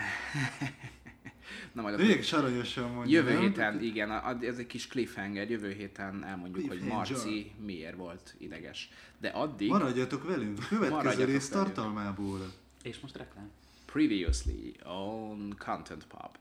[1.71, 3.41] Na majd Még saranyosan mondja, jövő nem?
[3.41, 6.81] héten, igen, ez egy kis cliffhanger, jövő héten elmondjuk, hogy.
[6.81, 8.89] Marci miért volt ideges.
[9.17, 12.39] De addig Maradjatok velünk, a következő Maradjatok rész tartalmából.
[12.83, 13.49] És most reklám.
[13.85, 16.37] Previously on Content Pub.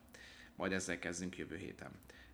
[0.56, 1.90] Majd ezzel kezdünk jövő héten.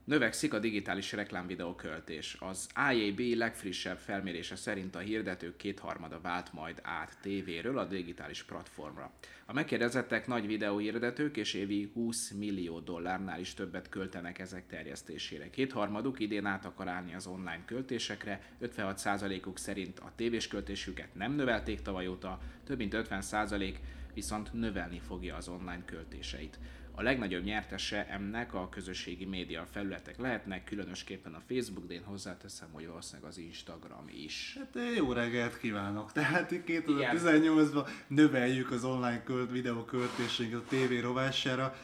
[0.07, 2.37] Növekszik a digitális reklámvideó költés.
[2.41, 9.13] Az IAB legfrissebb felmérése szerint a hirdetők kétharmada vált majd át tévéről a digitális platformra.
[9.47, 15.51] A megkérdezettek nagy videóhirdetők és évi 20 millió dollárnál is többet költenek ezek terjesztésére.
[15.51, 21.83] Kétharmaduk idén át akar állni az online költésekre, 56%-uk szerint a tévés költésüket nem növelték
[21.83, 23.75] tavaly óta, több mint 50%
[24.15, 26.59] viszont növelni fogja az online költéseit.
[26.99, 32.69] A legnagyobb nyertese ennek a közösségi média felületek lehetnek, különösképpen a Facebook, de én hozzáteszem,
[32.73, 34.57] hogy valószínűleg az Instagram is.
[34.59, 36.13] Hát eh, jó reggelt kívánok!
[36.13, 41.77] Tehát itt 2018-ban növeljük az online költ, videó költésünket a tévé rovására.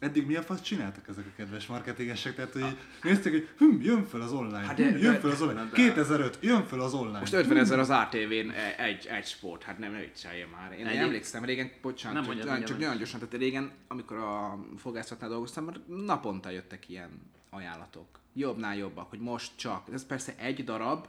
[0.00, 2.34] Eddig mi a fasz csináltak ezek a kedves marketingesek?
[2.34, 5.64] Tehát, hogy nézték, hogy hm, jön fel az online, Hát hm, jön fel az online,
[5.64, 7.18] de- 2005, jön fel az online.
[7.18, 10.72] Most 50 ezer az ATV-n e- egy, egy sport, hát nem viccelje már.
[10.78, 12.80] Én Egy- emlékszem régen, bocsánat, Nem csak, mondjad, csak mondjad.
[12.80, 17.10] nagyon gyorsan, tehát régen, amikor a fogászatnál dolgoztam, már naponta jöttek ilyen
[17.50, 18.06] ajánlatok.
[18.34, 19.88] Jobbnál jobbak, hogy most csak.
[19.92, 21.06] Ez persze egy darab,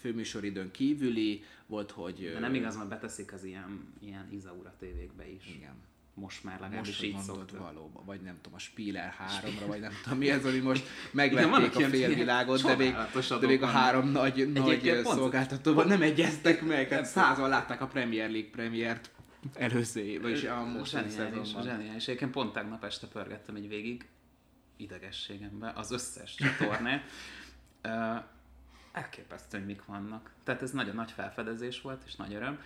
[0.00, 2.30] főműsoridőn kívüli, volt, hogy...
[2.32, 5.42] De nem igaz, mert beteszik az ilyen, ilyen Izaura tévékbe is.
[5.56, 5.74] Igen.
[6.20, 7.58] Most már Most, legalábbis hogy így szoktak.
[7.58, 11.76] valóban, vagy nem tudom, a Spieler 3-ra, vagy nem tudom mi ez, ami most megvették
[11.76, 12.94] a félvilágot, de még,
[13.40, 17.86] de még a három nagy, nagy pont- szolgáltatóban nem egyeztek meg, hát százal látták a
[17.86, 19.10] Premier League premiért
[19.54, 22.06] előző vagyis a mostani Zseniális, zseniális.
[22.08, 24.08] Egyébként pont tegnap este pörgettem egy végig
[24.76, 27.02] idegességembe az összes csatornát.
[28.92, 30.30] Elképesztő, hogy mik vannak.
[30.44, 32.58] Tehát ez nagyon nagy felfedezés volt, és nagy öröm.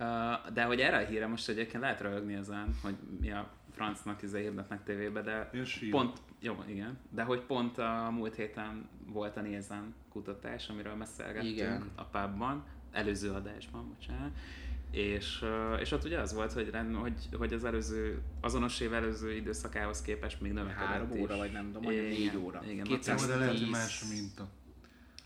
[0.00, 4.22] Ö, de hogy erre a híre most egyébként lehet röhögni ezen, hogy mi a francnak
[4.22, 5.50] izé hirdetnek tévébe, de
[5.90, 11.52] pont, jó, igen, de hogy pont a múlt héten volt a Nézen kutatás, amiről beszélgettünk
[11.52, 11.90] Igen.
[11.94, 14.30] a pubban, előző adásban, bocsánat,
[14.90, 15.44] és,
[15.80, 20.02] és ott ugye az volt, hogy, rend- hogy, hogy az előző, azonos év előző időszakához
[20.02, 21.20] képest még növekedett Három is.
[21.20, 22.62] óra, vagy nem tudom, vagy négy óra.
[22.68, 23.70] Igen, 200 Jó, de lehet, hogy 110.
[23.70, 24.48] más a minta.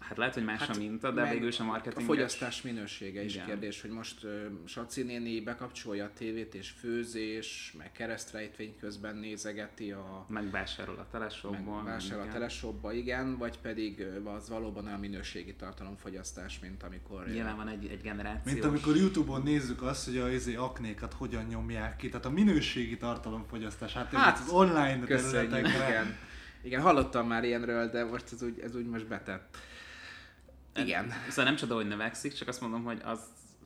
[0.08, 2.06] Hát lehet, hogy más Hát, a minta, de végül is a A marketing.
[2.06, 3.46] fogyasztás minősége is Igen.
[3.46, 4.30] kérdés, hogy most uh,
[4.64, 11.06] Saci néni bekapcsolja a tévét és főzés, meg keresztrejtvény közben nézegeti a Megvásárol a meg
[11.10, 11.82] teleshopból.
[11.84, 12.34] vásárol a igen.
[12.34, 17.26] teleshopba, igen, vagy pedig az valóban olyan minőségi tartalomfogyasztás, mint amikor...
[17.26, 18.52] Nyilván van egy, egy generációs...
[18.52, 22.96] Mint amikor Youtube-on nézzük azt, hogy a izé, aknékat hogyan nyomják ki, tehát a minőségi
[22.96, 25.68] tartalomfogyasztás, hát, Hát, az online területekre.
[25.88, 26.16] igen.
[26.62, 29.56] Igen, hallottam már ilyenről, de most ez úgy, ez úgy most betett.
[30.76, 31.12] Igen.
[31.28, 33.20] Szóval nem csoda, hogy növekszik, csak azt mondom, hogy az,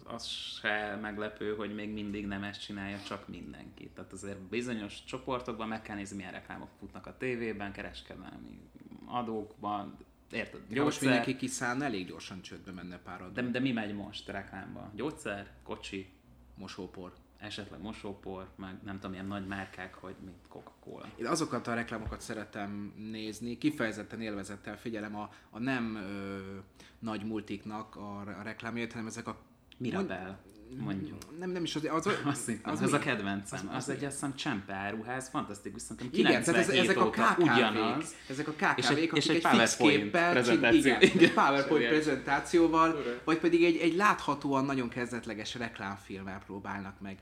[0.04, 3.90] az se meglepő, hogy még mindig nem ezt csinálja csak mindenki.
[3.94, 8.60] Tehát azért bizonyos csoportokban meg kell nézni, milyen reklámok futnak a tévében, kereskedelmi
[9.06, 9.96] adókban,
[10.30, 10.60] érted?
[10.76, 13.32] Ha most mindenki kiszállna, elég gyorsan csődbe menne pár adó.
[13.32, 14.90] De, de mi megy most reklámba?
[14.94, 16.12] Gyógyszer, kocsi,
[16.54, 17.12] Mosópor.
[17.38, 21.06] Esetleg mosópor, meg nem tudom, ilyen nagy márkák, hogy mint Coca-Cola.
[21.16, 26.58] Én azokat a reklámokat szeretem nézni, kifejezetten élvezettel figyelem a, a nem ö,
[26.98, 29.38] nagy multiknak a, a reklámjait, hanem ezek a...
[29.78, 30.38] Mirabel,
[30.76, 31.18] mondjuk.
[31.38, 31.88] Nem, nem is az...
[31.90, 32.84] az, Azt hittem, az, mi?
[32.86, 33.58] az, a kedvencem.
[33.58, 36.82] Az- Az, az az egy azt hiszem csempe áruház, fantasztikus, szerintem Igen, tehát ez, 97
[36.90, 38.14] ezek a KKV-k, ugyanaz.
[38.28, 40.78] ezek a KKV-k, És egy- akik és egy egy, fix PowerPoint képpel, prezentáció.
[40.80, 41.34] igen, Igen.
[41.34, 47.18] PowerPoint prezentációval, vagy pedig egy, egy láthatóan nagyon kezdetleges reklámfilmmel próbálnak meg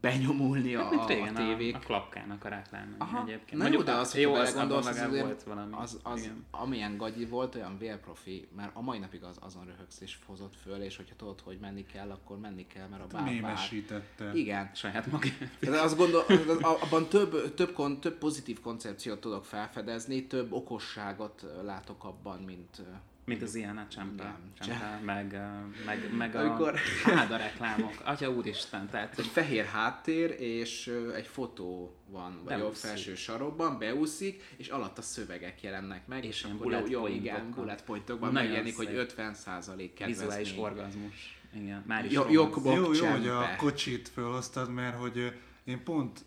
[0.00, 1.74] benyomulni a, Mint a, régen a tévék.
[1.74, 2.64] a, a klapkának a
[2.98, 3.22] Aha.
[3.22, 3.50] egyébként.
[3.50, 5.74] Na jó, Mondjuk de a- az, jó, hogy az belegondolsz, abban az, azért, volt valami.
[5.76, 6.44] az, az igen.
[6.50, 10.82] amilyen gagyi volt, olyan vérprofi, mert a mai napig az, azon röhögsz és hozott föl,
[10.82, 13.32] és hogyha tudod, hogy menni kell, akkor menni kell, mert a bár bár.
[13.32, 14.30] Mémesítette.
[14.34, 14.70] Igen.
[14.74, 15.32] Saját magát.
[15.60, 21.44] Tehát azt gondol, az- abban több, több, kon, több pozitív koncepciót tudok felfedezni, több okosságot
[21.62, 22.82] látok abban, mint...
[23.30, 25.40] Mint az ilyen a csempe, csempe meg,
[25.86, 27.94] meg, meg a Amikor- háda reklámok.
[28.04, 34.54] Atya úristen, tehát Egy fehér háttér, és egy fotó van a jobb felső sarokban, beúszik,
[34.56, 38.86] és alatt a szövegek jelennek meg, És akkor bullet jó, igen, bullet pointokban megjelenik, hogy
[38.86, 38.96] szép.
[38.96, 40.06] 50% kedvezmény.
[40.06, 41.38] vizuális orgazmus.
[41.54, 45.32] Igen, már is jogból- Jó, jó, hogy a kocsit felhoztad, mert hogy
[45.64, 46.24] én pont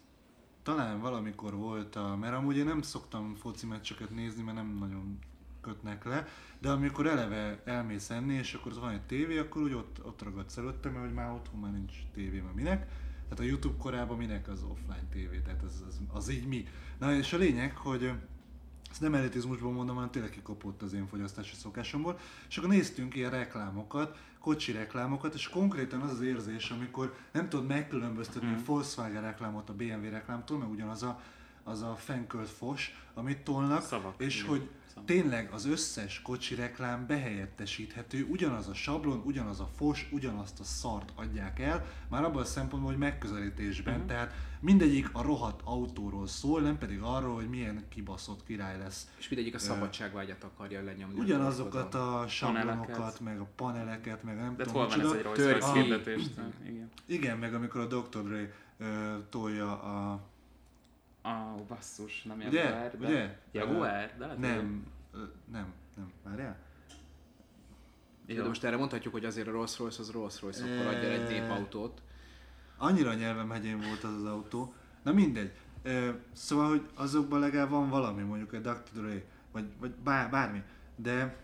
[0.64, 5.20] talán valamikor volt a, mert amúgy én nem szoktam foci meccseket nézni, mert nem nagyon
[5.64, 6.28] kötnek le,
[6.59, 10.22] de amikor eleve elmész enni, és akkor ott van egy tévé, akkor úgy ott, ott
[10.24, 12.88] ragadsz előtte, mert hogy már otthon már nincs tévé, mert minek.
[13.24, 16.68] Tehát a Youtube korában minek az offline tévé, tehát az, az, az így mi.
[16.99, 18.11] Na és a lényeg, hogy
[18.91, 22.20] ezt nem elitizmusból mondom, hanem tényleg kikopott az én fogyasztási szokásomból.
[22.49, 27.68] És akkor néztünk ilyen reklámokat, kocsi reklámokat, és konkrétan az az érzés, amikor nem tudod
[27.68, 28.59] megkülönböztetni Mhm.
[28.59, 31.22] a Volkswagen reklámot a BMW reklámtól, mert ugyanaz a,
[31.64, 34.49] az a fenkölt fos, amit tolnak, Szavak, és igen.
[34.49, 35.06] hogy Szavak.
[35.08, 41.12] tényleg az összes kocsi reklám behelyettesíthető, ugyanaz a sablon, ugyanaz a fos, ugyanazt a szart
[41.16, 44.08] adják el, már abban a szempontból, hogy megközelítésben, Mhm.
[44.08, 49.30] tehát mindegyik a rohadt autóról szól, nem pedig arról, hogy milyen kibaszott király lesz És
[49.30, 51.20] mindegyik a szabadságvágyat akarja lenyomni.
[51.20, 55.38] ugyanazokat a sablonokat, meg a paneleket, meg nem De tudom hol van ez egy Rolls
[55.39, 55.80] Royce?
[56.68, 56.89] Igen.
[57.06, 58.24] Igen, meg amikor a Dr.
[58.24, 58.54] Dre
[59.30, 60.20] tolja a...
[61.24, 62.63] A basszus, nem Ugye?
[62.63, 63.07] Jaguar, de...
[63.07, 63.39] Ugye?
[63.51, 64.11] Jaguar?
[64.17, 64.86] De lehet, hogy- Nem,
[65.51, 66.57] nem, nem, várjál?
[68.26, 68.45] De Jó.
[68.45, 72.01] most erre mondhatjuk, hogy azért a Rolls Royce az Rolls Royce, akkor adja egy népautót.
[72.78, 74.74] Annyira nyelvem hegyén volt az az autó.
[75.03, 75.51] Na mindegy.
[76.34, 78.84] Szóval, hogy azokban legalább van valami, mondjuk egy Dr.
[78.93, 80.61] Dre, vagy, vagy bár, bármi.
[80.95, 81.41] De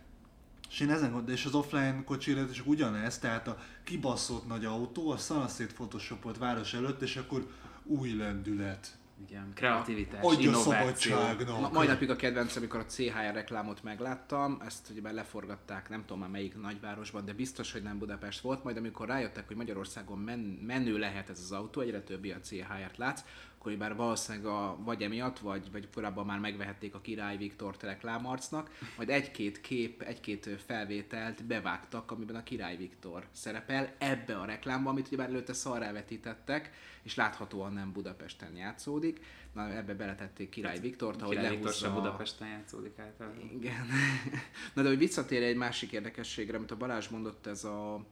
[0.69, 4.65] és én ezen gond, és az offline kocsi élet is ugyanez, tehát a kibaszott nagy
[4.65, 7.47] autó, a szanaszét photoshopolt város előtt, és akkor
[7.83, 8.97] új lendület.
[9.27, 10.71] Igen, kreativitás, Adja innováció.
[10.71, 11.59] szabadságnak.
[11.59, 16.19] Ma, mai napig a kedvencem, amikor a CHR reklámot megláttam, ezt ugye leforgatták, nem tudom
[16.19, 20.39] már melyik nagyvárosban, de biztos, hogy nem Budapest volt, majd amikor rájöttek, hogy Magyarországon men,
[20.39, 23.21] menő lehet ez az autó, egyre többi a CHR-t látsz,
[23.59, 28.77] akkor bár valószínűleg a, vagy emiatt, vagy, vagy korábban már megvehették a Király Viktort reklámarcnak,
[28.97, 35.07] majd egy-két kép, egy-két felvételt bevágtak, amiben a Király Viktor szerepel ebbe a reklámba, amit
[35.07, 36.71] ugye már előtte szarrá vetítettek,
[37.03, 39.19] és láthatóan nem Budapesten játszódik.
[39.53, 43.49] Na, ebbe beletették Király Viktort, ahogy Király Viktor lehúzza se a- Budapesten játszódik általában.
[43.51, 43.85] igen.
[44.73, 48.05] Na de hogy visszatér egy másik érdekességre, amit a Balázs mondott, ez a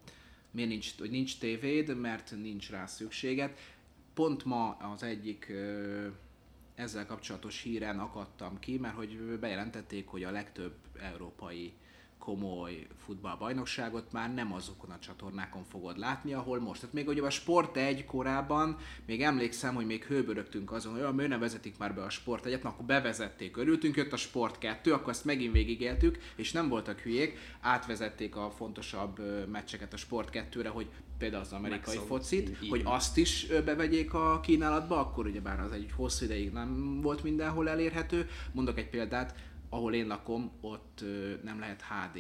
[0.52, 3.58] miért nincs, hogy nincs tévéd, mert nincs rá szükséged.
[4.18, 5.52] Pont ma az egyik
[6.76, 11.74] ezzel kapcsolatos híren akadtam ki, mert hogy bejelentették, hogy a legtöbb európai
[12.28, 16.80] komoly futballbajnokságot már nem azokon a csatornákon fogod látni, ahol most.
[16.80, 21.16] Tehát még ugye a Sport 1 korában, még emlékszem, hogy még hőbörögtünk azon, hogy olyan,
[21.16, 24.58] miért nem vezetik már be a Sport 1-et, na, akkor bevezették, örültünk, jött a Sport
[24.58, 29.22] 2, akkor ezt megint végigéltük, és nem voltak hülyék, átvezették a fontosabb
[29.52, 32.08] meccseket a Sport 2-re, hogy például az amerikai Megszokott.
[32.08, 37.02] focit, Így- hogy azt is bevegyék a kínálatba, akkor ugyebár az egy hosszú ideig nem
[37.02, 38.30] volt mindenhol elérhető.
[38.52, 39.36] Mondok egy példát,
[39.70, 41.04] ahol én lakom, ott
[41.44, 42.20] nem lehet HD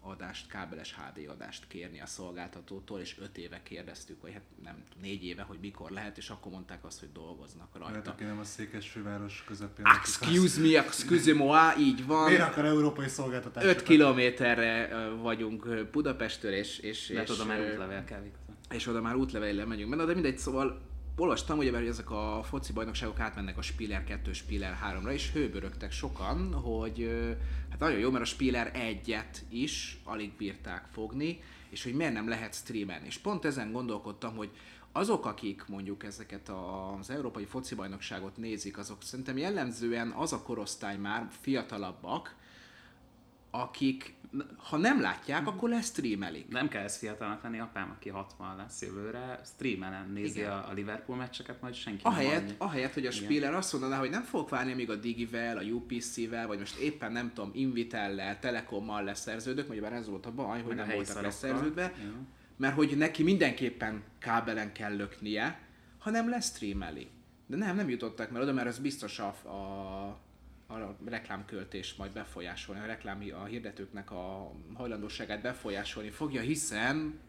[0.00, 5.24] adást, kábeles HD adást kérni a szolgáltatótól, és öt éve kérdeztük, vagy hát nem négy
[5.24, 8.10] éve, hogy mikor lehet, és akkor mondták azt, hogy dolgoznak Lehet, rajta.
[8.10, 9.86] aki nem a Székesfőváros közepén.
[9.86, 12.26] Excuse me, excuse moi, így van.
[12.28, 13.66] Miért akar európai szolgáltatást?
[13.66, 14.88] 5 kilométerre
[15.22, 18.54] vagyunk ö, Budapesttől, és, és, De és, tudom, már útlevél kell, Viktor.
[18.70, 20.80] és oda már útlevéllel megyünk benne, de mindegy, szóval
[21.18, 26.52] olvastam, mert ezek a foci bajnokságok átmennek a Spiller 2, Spiller 3-ra, és hőbörögtek sokan,
[26.52, 27.10] hogy
[27.70, 32.28] hát nagyon jó, mert a Spiller 1-et is alig bírták fogni, és hogy miért nem
[32.28, 33.04] lehet streamen.
[33.04, 34.50] És pont ezen gondolkodtam, hogy
[34.92, 40.96] azok, akik mondjuk ezeket az európai foci bajnokságot nézik, azok szerintem jellemzően az a korosztály
[40.96, 42.34] már fiatalabbak,
[43.50, 44.14] akik
[44.56, 46.48] ha nem látják, akkor lesztreamelik.
[46.48, 50.50] Nem kell ez fiatalnak lenni, apám, aki 60 lesz jövőre, streamelen nézi Igen.
[50.50, 52.56] a, a Liverpool meccseket, majd senki nem Ahelyett, mondja.
[52.58, 53.22] ahelyett, hogy a Igen.
[53.22, 57.12] Spiller azt mondaná, hogy nem fogok várni, amíg a Digivel, a UPC-vel, vagy most éppen
[57.12, 61.22] nem tudom, Invitellel, Telekommal leszerződök, ugye már ez volt a baj, hogy Meg nem voltak
[61.22, 62.12] leszerződve, Ja.
[62.56, 65.60] mert hogy neki mindenképpen kábelen kell löknie,
[65.98, 67.08] hanem lesztreameli.
[67.46, 70.18] De nem, nem jutottak már oda, mert az biztos a, a,
[70.68, 77.20] a reklámköltést majd befolyásolni, a reklám a hirdetőknek a hajlandóságát befolyásolni fogja, hiszen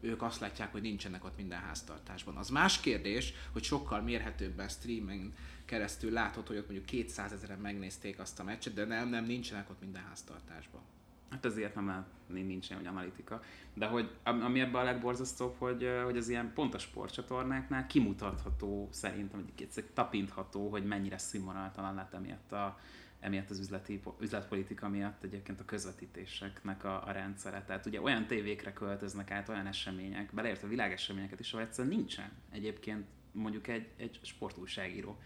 [0.00, 2.36] ők azt látják, hogy nincsenek ott minden háztartásban.
[2.36, 5.32] Az más kérdés, hogy sokkal mérhetőbben streaming
[5.64, 9.70] keresztül látod, hogy ott mondjuk 200 ezeren megnézték azt a meccset, de nem, nem, nincsenek
[9.70, 10.82] ott minden háztartásban.
[11.30, 13.42] Hát ezért nem lehet, nincs ilyen, hogy analitika.
[13.74, 18.88] De hogy am- ami ebben a legborzasztóbb, hogy, hogy az ilyen pont a sportcsatornáknál kimutatható
[18.90, 22.78] szerintem, egyszer tapintható, hogy mennyire színvonaltalan lett emiatt, a,
[23.20, 27.64] emiatt az üzleti, üzletpolitika miatt egyébként a közvetítéseknek a, a rendszere.
[27.66, 33.06] Tehát ugye olyan tévékre költöznek át olyan események, beleértve világeseményeket is, ahol egyszerűen nincsen egyébként
[33.32, 35.18] mondjuk egy, egy sportújságíró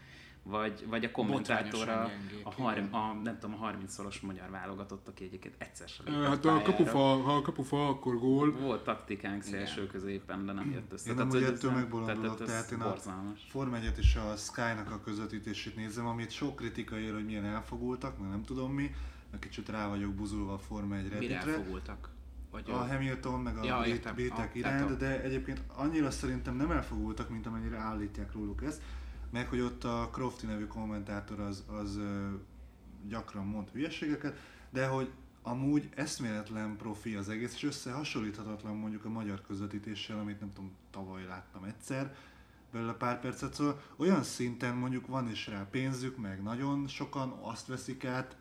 [0.42, 1.10] vagy, vagy a
[2.06, 2.88] gyengék, a, har- igen.
[2.92, 7.36] a, nem tudom, a 30-szoros magyar válogatott, aki egyébként egyszer sem Hát a kapufa, ha
[7.36, 8.52] a kapufa, akkor gól.
[8.52, 11.10] Volt taktikánk szélső középen, de nem jött össze.
[11.10, 14.90] Én Tehát, hogy ez ettől nem- megbolondulok, ez tehát én a 1 és a Sky-nak
[14.90, 18.90] a közvetítését nézem, amit sok kritika ér, hogy milyen elfogultak, mert nem tudom mi,
[19.30, 21.36] mert kicsit rá vagyok buzulva a Forma 1 Mire Redditre.
[21.36, 22.10] elfogultak?
[22.50, 26.70] Vagy A Hamilton meg a Ja, A- iránt, tehát a- de egyébként annyira szerintem nem
[26.70, 28.82] elfogultak, mint amennyire állítják róluk ezt,
[29.32, 31.98] meg hogy ott a Crofty nevű kommentátor az, az
[33.08, 34.38] gyakran mond hülyeségeket,
[34.70, 35.10] de hogy
[35.42, 41.24] amúgy eszméletlen profi az egész, és összehasonlíthatatlan mondjuk a magyar közvetítéssel, amit nem tudom, tavaly
[41.24, 42.14] láttam egyszer,
[42.72, 47.66] belőle pár percet, szóval olyan szinten mondjuk van is rá pénzük, meg nagyon sokan azt
[47.66, 48.36] veszik át,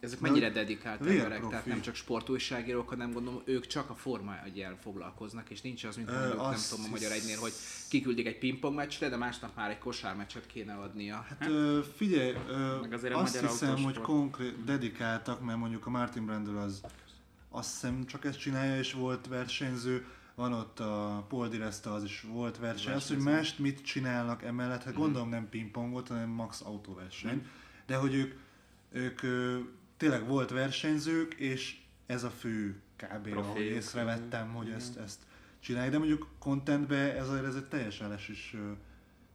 [0.00, 3.94] Ezek De mennyire hogy dedikált emberek, tehát nem csak sportújságírók, hanem gondolom ők csak a
[3.94, 7.38] forma egyel foglalkoznak, és nincs az, mint Ö, mondjuk, nem azt tudom, a Magyar Egynél,
[7.38, 7.52] hogy
[7.88, 11.26] kiküldik egy pingpong meccsre, de másnap már egy kosármeccset kéne adnia.
[11.28, 14.06] Hát ö, figyelj, ö, Meg azért a azt hiszem, hogy autósport.
[14.06, 16.80] konkrét dedikáltak, mert mondjuk a Martin Brandl az
[17.50, 22.04] azt hiszem csak ezt csinálja, és volt versenyző, van ott a Paul Di Resta, az
[22.04, 22.94] is volt verseny.
[22.94, 27.46] Az, hogy mást mit csinálnak emellett, hát gondolom nem pingpongot, hanem max autóverseny.
[27.86, 28.34] De hogy ők,
[28.92, 29.58] ők ö,
[29.96, 31.76] tényleg volt versenyzők, és
[32.06, 33.12] ez a fő kb.
[33.12, 33.74] ahogy Profiuk.
[33.74, 35.20] észrevettem, hogy ezt, ezt
[35.60, 35.92] csinálják.
[35.92, 38.56] De mondjuk contentbe ez, ez egy teljes eles is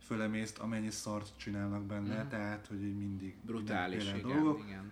[0.05, 4.63] fölemészt, amennyi szart csinálnak benne, tehát hogy így mindig Brutális, mindenféle igen, dolgok.
[4.67, 4.91] igen.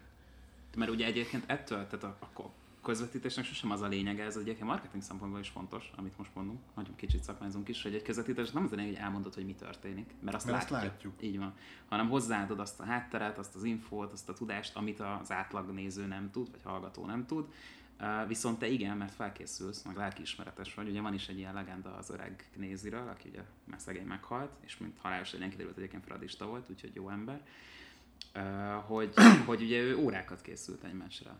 [0.76, 2.52] Mert ugye egyébként ettől, tehát a, a ko-
[2.82, 6.96] közvetítésnek sosem az a lényege, ez egyébként marketing szempontból is fontos, amit most mondunk, nagyon
[6.96, 10.14] kicsit szakmázunk is, hogy egy közvetítés nem az a lényeg, hogy elmondod, hogy mi történik,
[10.20, 10.88] mert azt, Mert azt látja.
[10.88, 11.14] látjuk.
[11.20, 11.54] Így van.
[11.90, 16.06] Hanem hozzáadod azt a hátteret, azt az infót, azt a tudást, amit az átlag néző
[16.06, 17.46] nem tud, vagy hallgató nem tud.
[18.28, 20.90] Viszont te igen, mert felkészülsz, meg lelkiismeretes vagy.
[20.90, 24.78] Ugye van is egy ilyen legenda az öreg néziről, aki ugye már szegény meghalt, és
[24.78, 27.42] mint halálos legyen kiderült, egyébként fradista volt, úgyhogy jó ember.
[28.88, 29.14] Hogy,
[29.46, 31.32] hogy ugye ő órákat készült egy meccsre.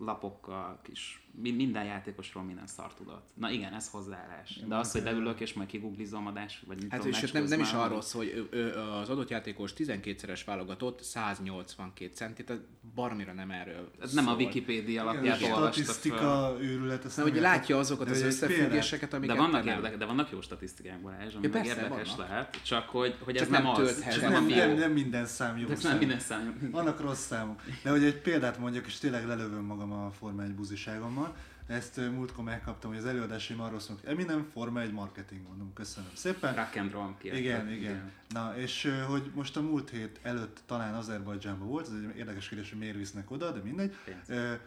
[0.00, 3.28] Lapokkal, kis, minden játékosról minden szar tudott.
[3.34, 4.58] Na igen, ez hozzáállás.
[4.68, 7.60] De az, hogy leülök és majd kiguglizom adás, vagy mit Hát tudom, és nem, nem
[7.60, 12.62] is arról szól, hogy ő, ő, az adott játékos 12-szeres válogatott 182 centit, tehát
[12.94, 14.38] baromira nem erről Ez nem a szól.
[14.38, 15.82] Wikipédia Igen, alapján olvasta föl.
[15.84, 19.76] statisztika őrület, ezt Hanem, hogy látja azokat De az összefüggéseket, De amiket vannak, te nem.
[19.76, 22.28] érdek, de vannak jó statisztikák, Balázs, ami Ja, persze, érdekes vannak.
[22.28, 24.02] lehet, csak hogy, hogy ez Csak nem, nem az.
[24.12, 24.76] Csak nem, nem, nem, jó.
[24.76, 25.90] nem minden szám jó De ez szám.
[25.90, 26.68] nem minden szám.
[26.72, 27.62] Vannak rossz számok.
[27.82, 31.25] De hogy egy példát mondjak, és tényleg lelövöm magam a Forma 1 buziságommal.
[31.66, 35.72] Ezt ö, múltkor megkaptam, hogy az előadásaim arról szólnak, hogy Eminem Forma 1 marketing, mondom,
[35.72, 36.54] köszönöm szépen.
[36.54, 37.38] Rock and roll kiállt.
[37.38, 38.12] Igen, igen.
[38.28, 42.70] Na, és hogy most a múlt hét előtt talán Azerbajdzsánban volt, ez egy érdekes kérdés,
[42.70, 43.94] hogy miért visznek oda, de mindegy.
[44.04, 44.58] Pénz.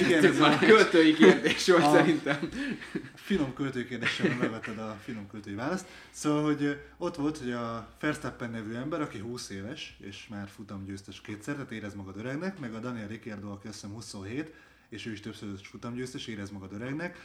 [0.00, 0.40] Igen, ez.
[0.40, 2.48] A költői kérdés volt A- szerintem.
[3.14, 5.86] finom költőkérdéssel megadtad a finom költői választ.
[6.10, 11.20] Szóval, hogy ott volt, hogy a Verstappen nevű ember, aki 20 éves, és már futamgyőztes
[11.20, 14.52] kétszer, tehát érez magad öregnek, meg a Daniel Ricciardo, aki azt hiszem 27,
[14.88, 17.18] és ő is többszörös futamgyőztes, érez magad öregnek,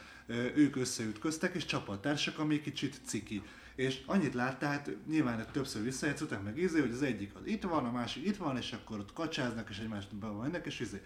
[0.54, 3.42] ők összeütköztek, és csapattársak, ami kicsit ciki.
[3.74, 7.84] És annyit láttál, hát nyilván többször visszajátszottak meg izé, hogy az egyik az itt van,
[7.84, 11.00] a másik itt van, és akkor ott kacsáznak, és egymást be van ennek, és izé.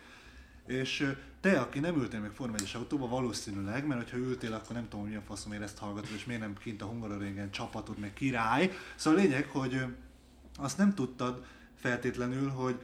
[0.67, 4.89] És te, aki nem ültél még Forma 1 autóba, valószínűleg, mert hogyha ültél, akkor nem
[4.89, 8.71] tudom, milyen faszom ezt hallgatod, és miért nem kint a Hungaroringen csapatod, meg király.
[8.95, 9.85] Szóval a lényeg, hogy
[10.57, 11.45] azt nem tudtad
[11.75, 12.81] feltétlenül, hogy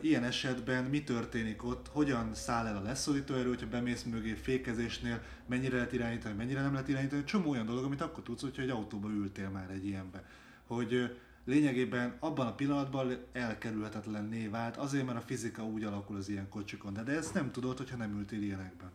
[0.00, 5.22] ilyen esetben mi történik ott, hogyan száll el a leszorító erő, hogyha bemész mögé fékezésnél,
[5.46, 8.70] mennyire lehet irányítani, mennyire nem lehet irányítani, csomó olyan dolog, amit akkor tudsz, hogyha egy
[8.70, 10.24] autóba ültél már egy ilyenbe.
[10.66, 16.48] Hogy lényegében abban a pillanatban elkerülhetetlenné vált, azért mert a fizika úgy alakul az ilyen
[16.48, 18.90] kocsikon, de, de ezt nem tudod, hogyha nem ültél ilyenekben.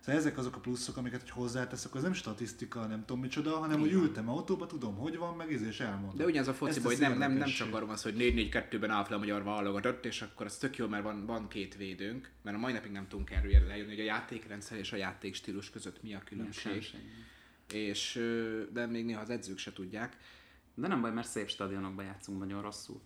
[0.00, 3.80] Szóval ezek azok a pluszok, amiket hogy hozzáteszek, az nem statisztika, nem tudom micsoda, hanem
[3.80, 6.16] hogy ültem autóba, tudom, hogy van, meg és elmondom.
[6.16, 9.16] De ugyanaz a foci, hogy nem, nem, nem csak arról az, hogy 4-4-2-ben áll fel
[9.16, 12.60] a magyar válogatott, és akkor az tök jó, mert van, van két védőnk, mert a
[12.60, 16.22] mai napig nem tudunk erről lejönni, hogy a játékrendszer és a játékstílus között mi a
[16.24, 16.84] különbség.
[17.72, 18.20] És,
[18.72, 20.16] de még néha az edzők se tudják.
[20.80, 23.00] De nem baj, mert szép stadionokban játszunk nagyon rosszul.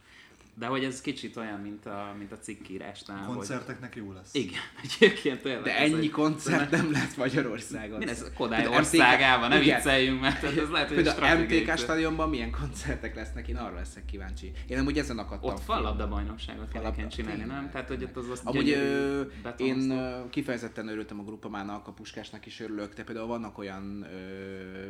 [0.54, 3.30] De hogy ez kicsit olyan, mint a, mint a cikkírásnál.
[3.30, 4.02] A koncerteknek hogy...
[4.02, 4.34] jó lesz.
[4.34, 5.62] Igen, egyébként tényleg.
[5.62, 7.98] De ennyi koncert nem lehet Magyarországon.
[7.98, 13.14] Mi ez Kodály országában, ne vicceljünk, mert ez lehet, hogy a MTK stadionban milyen koncertek
[13.14, 14.52] lesznek, én arra leszek kíváncsi.
[14.66, 15.50] Én nem úgy ezen akadtam.
[15.50, 17.70] Ott fallabda bajnokságot kell csinálni, nem?
[17.70, 19.22] Tehát, hogy ott az azt Amúgy ö,
[19.56, 19.94] én
[20.30, 24.88] kifejezetten örültem a grupamának, a Puskásnak is örülök, de például vannak olyan ö,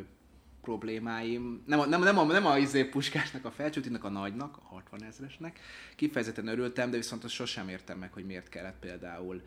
[0.63, 4.65] problémáim, nem a, nem, nem a, nem a izé puskásnak a felcsútinak, a nagynak, a
[4.65, 5.59] 60 ezresnek,
[5.95, 9.41] kifejezetten örültem, de viszont azt sosem értem meg, hogy miért kellett például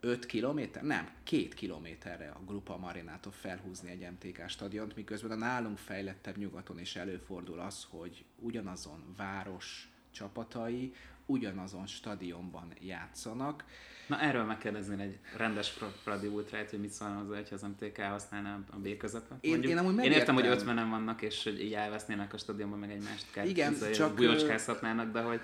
[0.00, 5.78] 5 kilométer, nem, 2 kilométerre a Grupa Marinától felhúzni egy MTK stadiont, miközben a nálunk
[5.78, 10.94] fejlettebb nyugaton is előfordul az, hogy ugyanazon város csapatai
[11.32, 13.64] ugyanazon stadionban játszanak,
[14.06, 18.58] Na erről megkérdezni egy rendes Pradi Ultrát, hogy mit szólna hozzá, hogyha az MTK használná
[18.70, 19.38] a B közepet.
[19.40, 22.90] Én, én, amúgy én értem, hogy 50 vannak, és hogy így elvesznének a stadionban, meg
[22.90, 25.40] egymást kell Igen, csak bujócskázhatnának, de hogy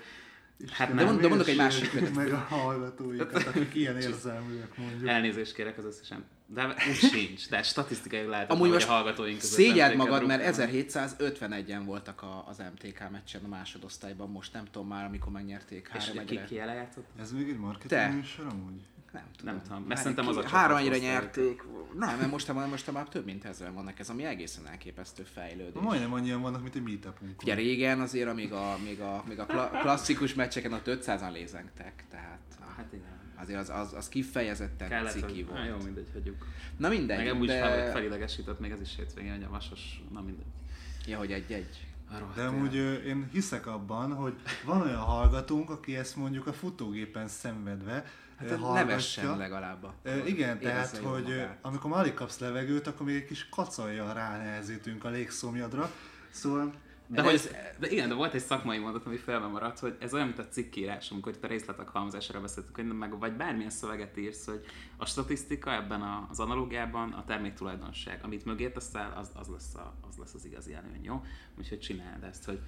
[0.71, 5.09] Hát nem, de mondok egy másik meg a hallgatóikat, akik ilyen érzelműek mondjuk.
[5.09, 6.25] Elnézést kérek az összesen.
[6.53, 9.57] De úgy sincs, de statisztikai lehet, Amúgy most a hallgatóink között.
[9.57, 15.05] Szégyeld magad, mert 1751-en voltak a, az MTK meccsen a másodosztályban, most nem tudom már,
[15.05, 16.59] amikor megnyerték három És ki, ki?
[17.19, 18.81] Ez még egy marketing műsor amúgy?
[19.11, 19.53] Nem tudom.
[19.53, 21.63] Nem tudom, mert szerintem az a Három egyre nyerték.
[21.93, 25.81] Nem, mert most, most már több mint ezeren vannak, ez ami egészen elképesztő fejlődés.
[25.81, 27.41] Majdnem annyian vannak, mint egy meetupunk.
[27.41, 29.45] Ugye régen azért, amíg a, még a, még a
[29.81, 32.39] klasszikus meccseken a 500-an lézengtek, tehát
[32.75, 33.18] hát igen.
[33.41, 35.67] Azért az, az, az kifejezetten Kellett, ciki volt.
[35.67, 36.45] Jó, mindegy, hagyjuk.
[36.77, 37.25] Na mindegy.
[37.25, 37.59] Meg úgy de...
[37.59, 40.45] fel, felidegesített még ez is hétvégén, hogy a vasos, na mindegy.
[41.07, 41.87] Ja, hogy egy-egy.
[42.35, 42.75] De amúgy
[43.05, 44.33] én hiszek abban, hogy
[44.65, 48.05] van olyan hallgatónk, aki ezt mondjuk a futógépen szenvedve
[48.39, 49.85] Hát nevessen legalább.
[50.25, 51.57] Igen, tehát, hogy magát.
[51.61, 55.91] amikor már alig kapsz levegőt, akkor még egy kis kacajjal ránehezítünk a légszomjadra.
[56.29, 56.73] Szóval
[57.11, 57.49] de, hogy ez,
[57.79, 60.47] de igen, de volt egy szakmai mondat, ami felben maradt, hogy ez olyan, mint a
[60.47, 64.65] cikkírás, amikor itt a részletek halmozására beszéltünk, hogy meg vagy bármilyen szöveget írsz, hogy
[64.97, 70.17] a statisztika ebben az analógiában a terméktulajdonság, amit mögé teszel, az, az, lesz a, az
[70.17, 71.23] lesz az igazi előny, jó?
[71.57, 72.59] Úgyhogy csináld ezt, hogy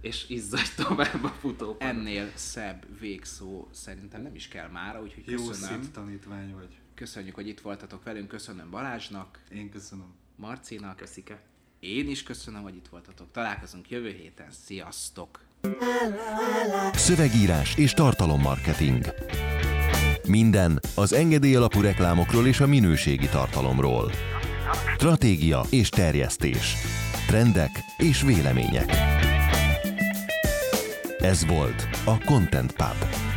[0.00, 1.88] és izzadj tovább a futópadon.
[1.88, 5.82] Ennél szebb végszó szerintem nem is kell már, úgyhogy Jó köszönöm.
[5.82, 6.78] Jó tanítvány vagy.
[6.94, 9.42] Köszönjük, hogy itt voltatok velünk, köszönöm Balázsnak.
[9.50, 10.14] Én köszönöm.
[10.36, 10.96] Marcinak.
[10.96, 11.42] Köszike.
[11.80, 13.26] Én is köszönöm, hogy itt voltatok.
[13.32, 14.46] Találkozunk jövő héten.
[14.66, 15.40] Sziasztok!
[16.92, 19.14] Szövegírás és tartalommarketing.
[20.28, 24.10] Minden az engedély alapú reklámokról és a minőségi tartalomról.
[24.94, 26.74] Stratégia és terjesztés.
[27.26, 28.92] Trendek és vélemények.
[31.18, 33.27] Ez volt a Content Pub.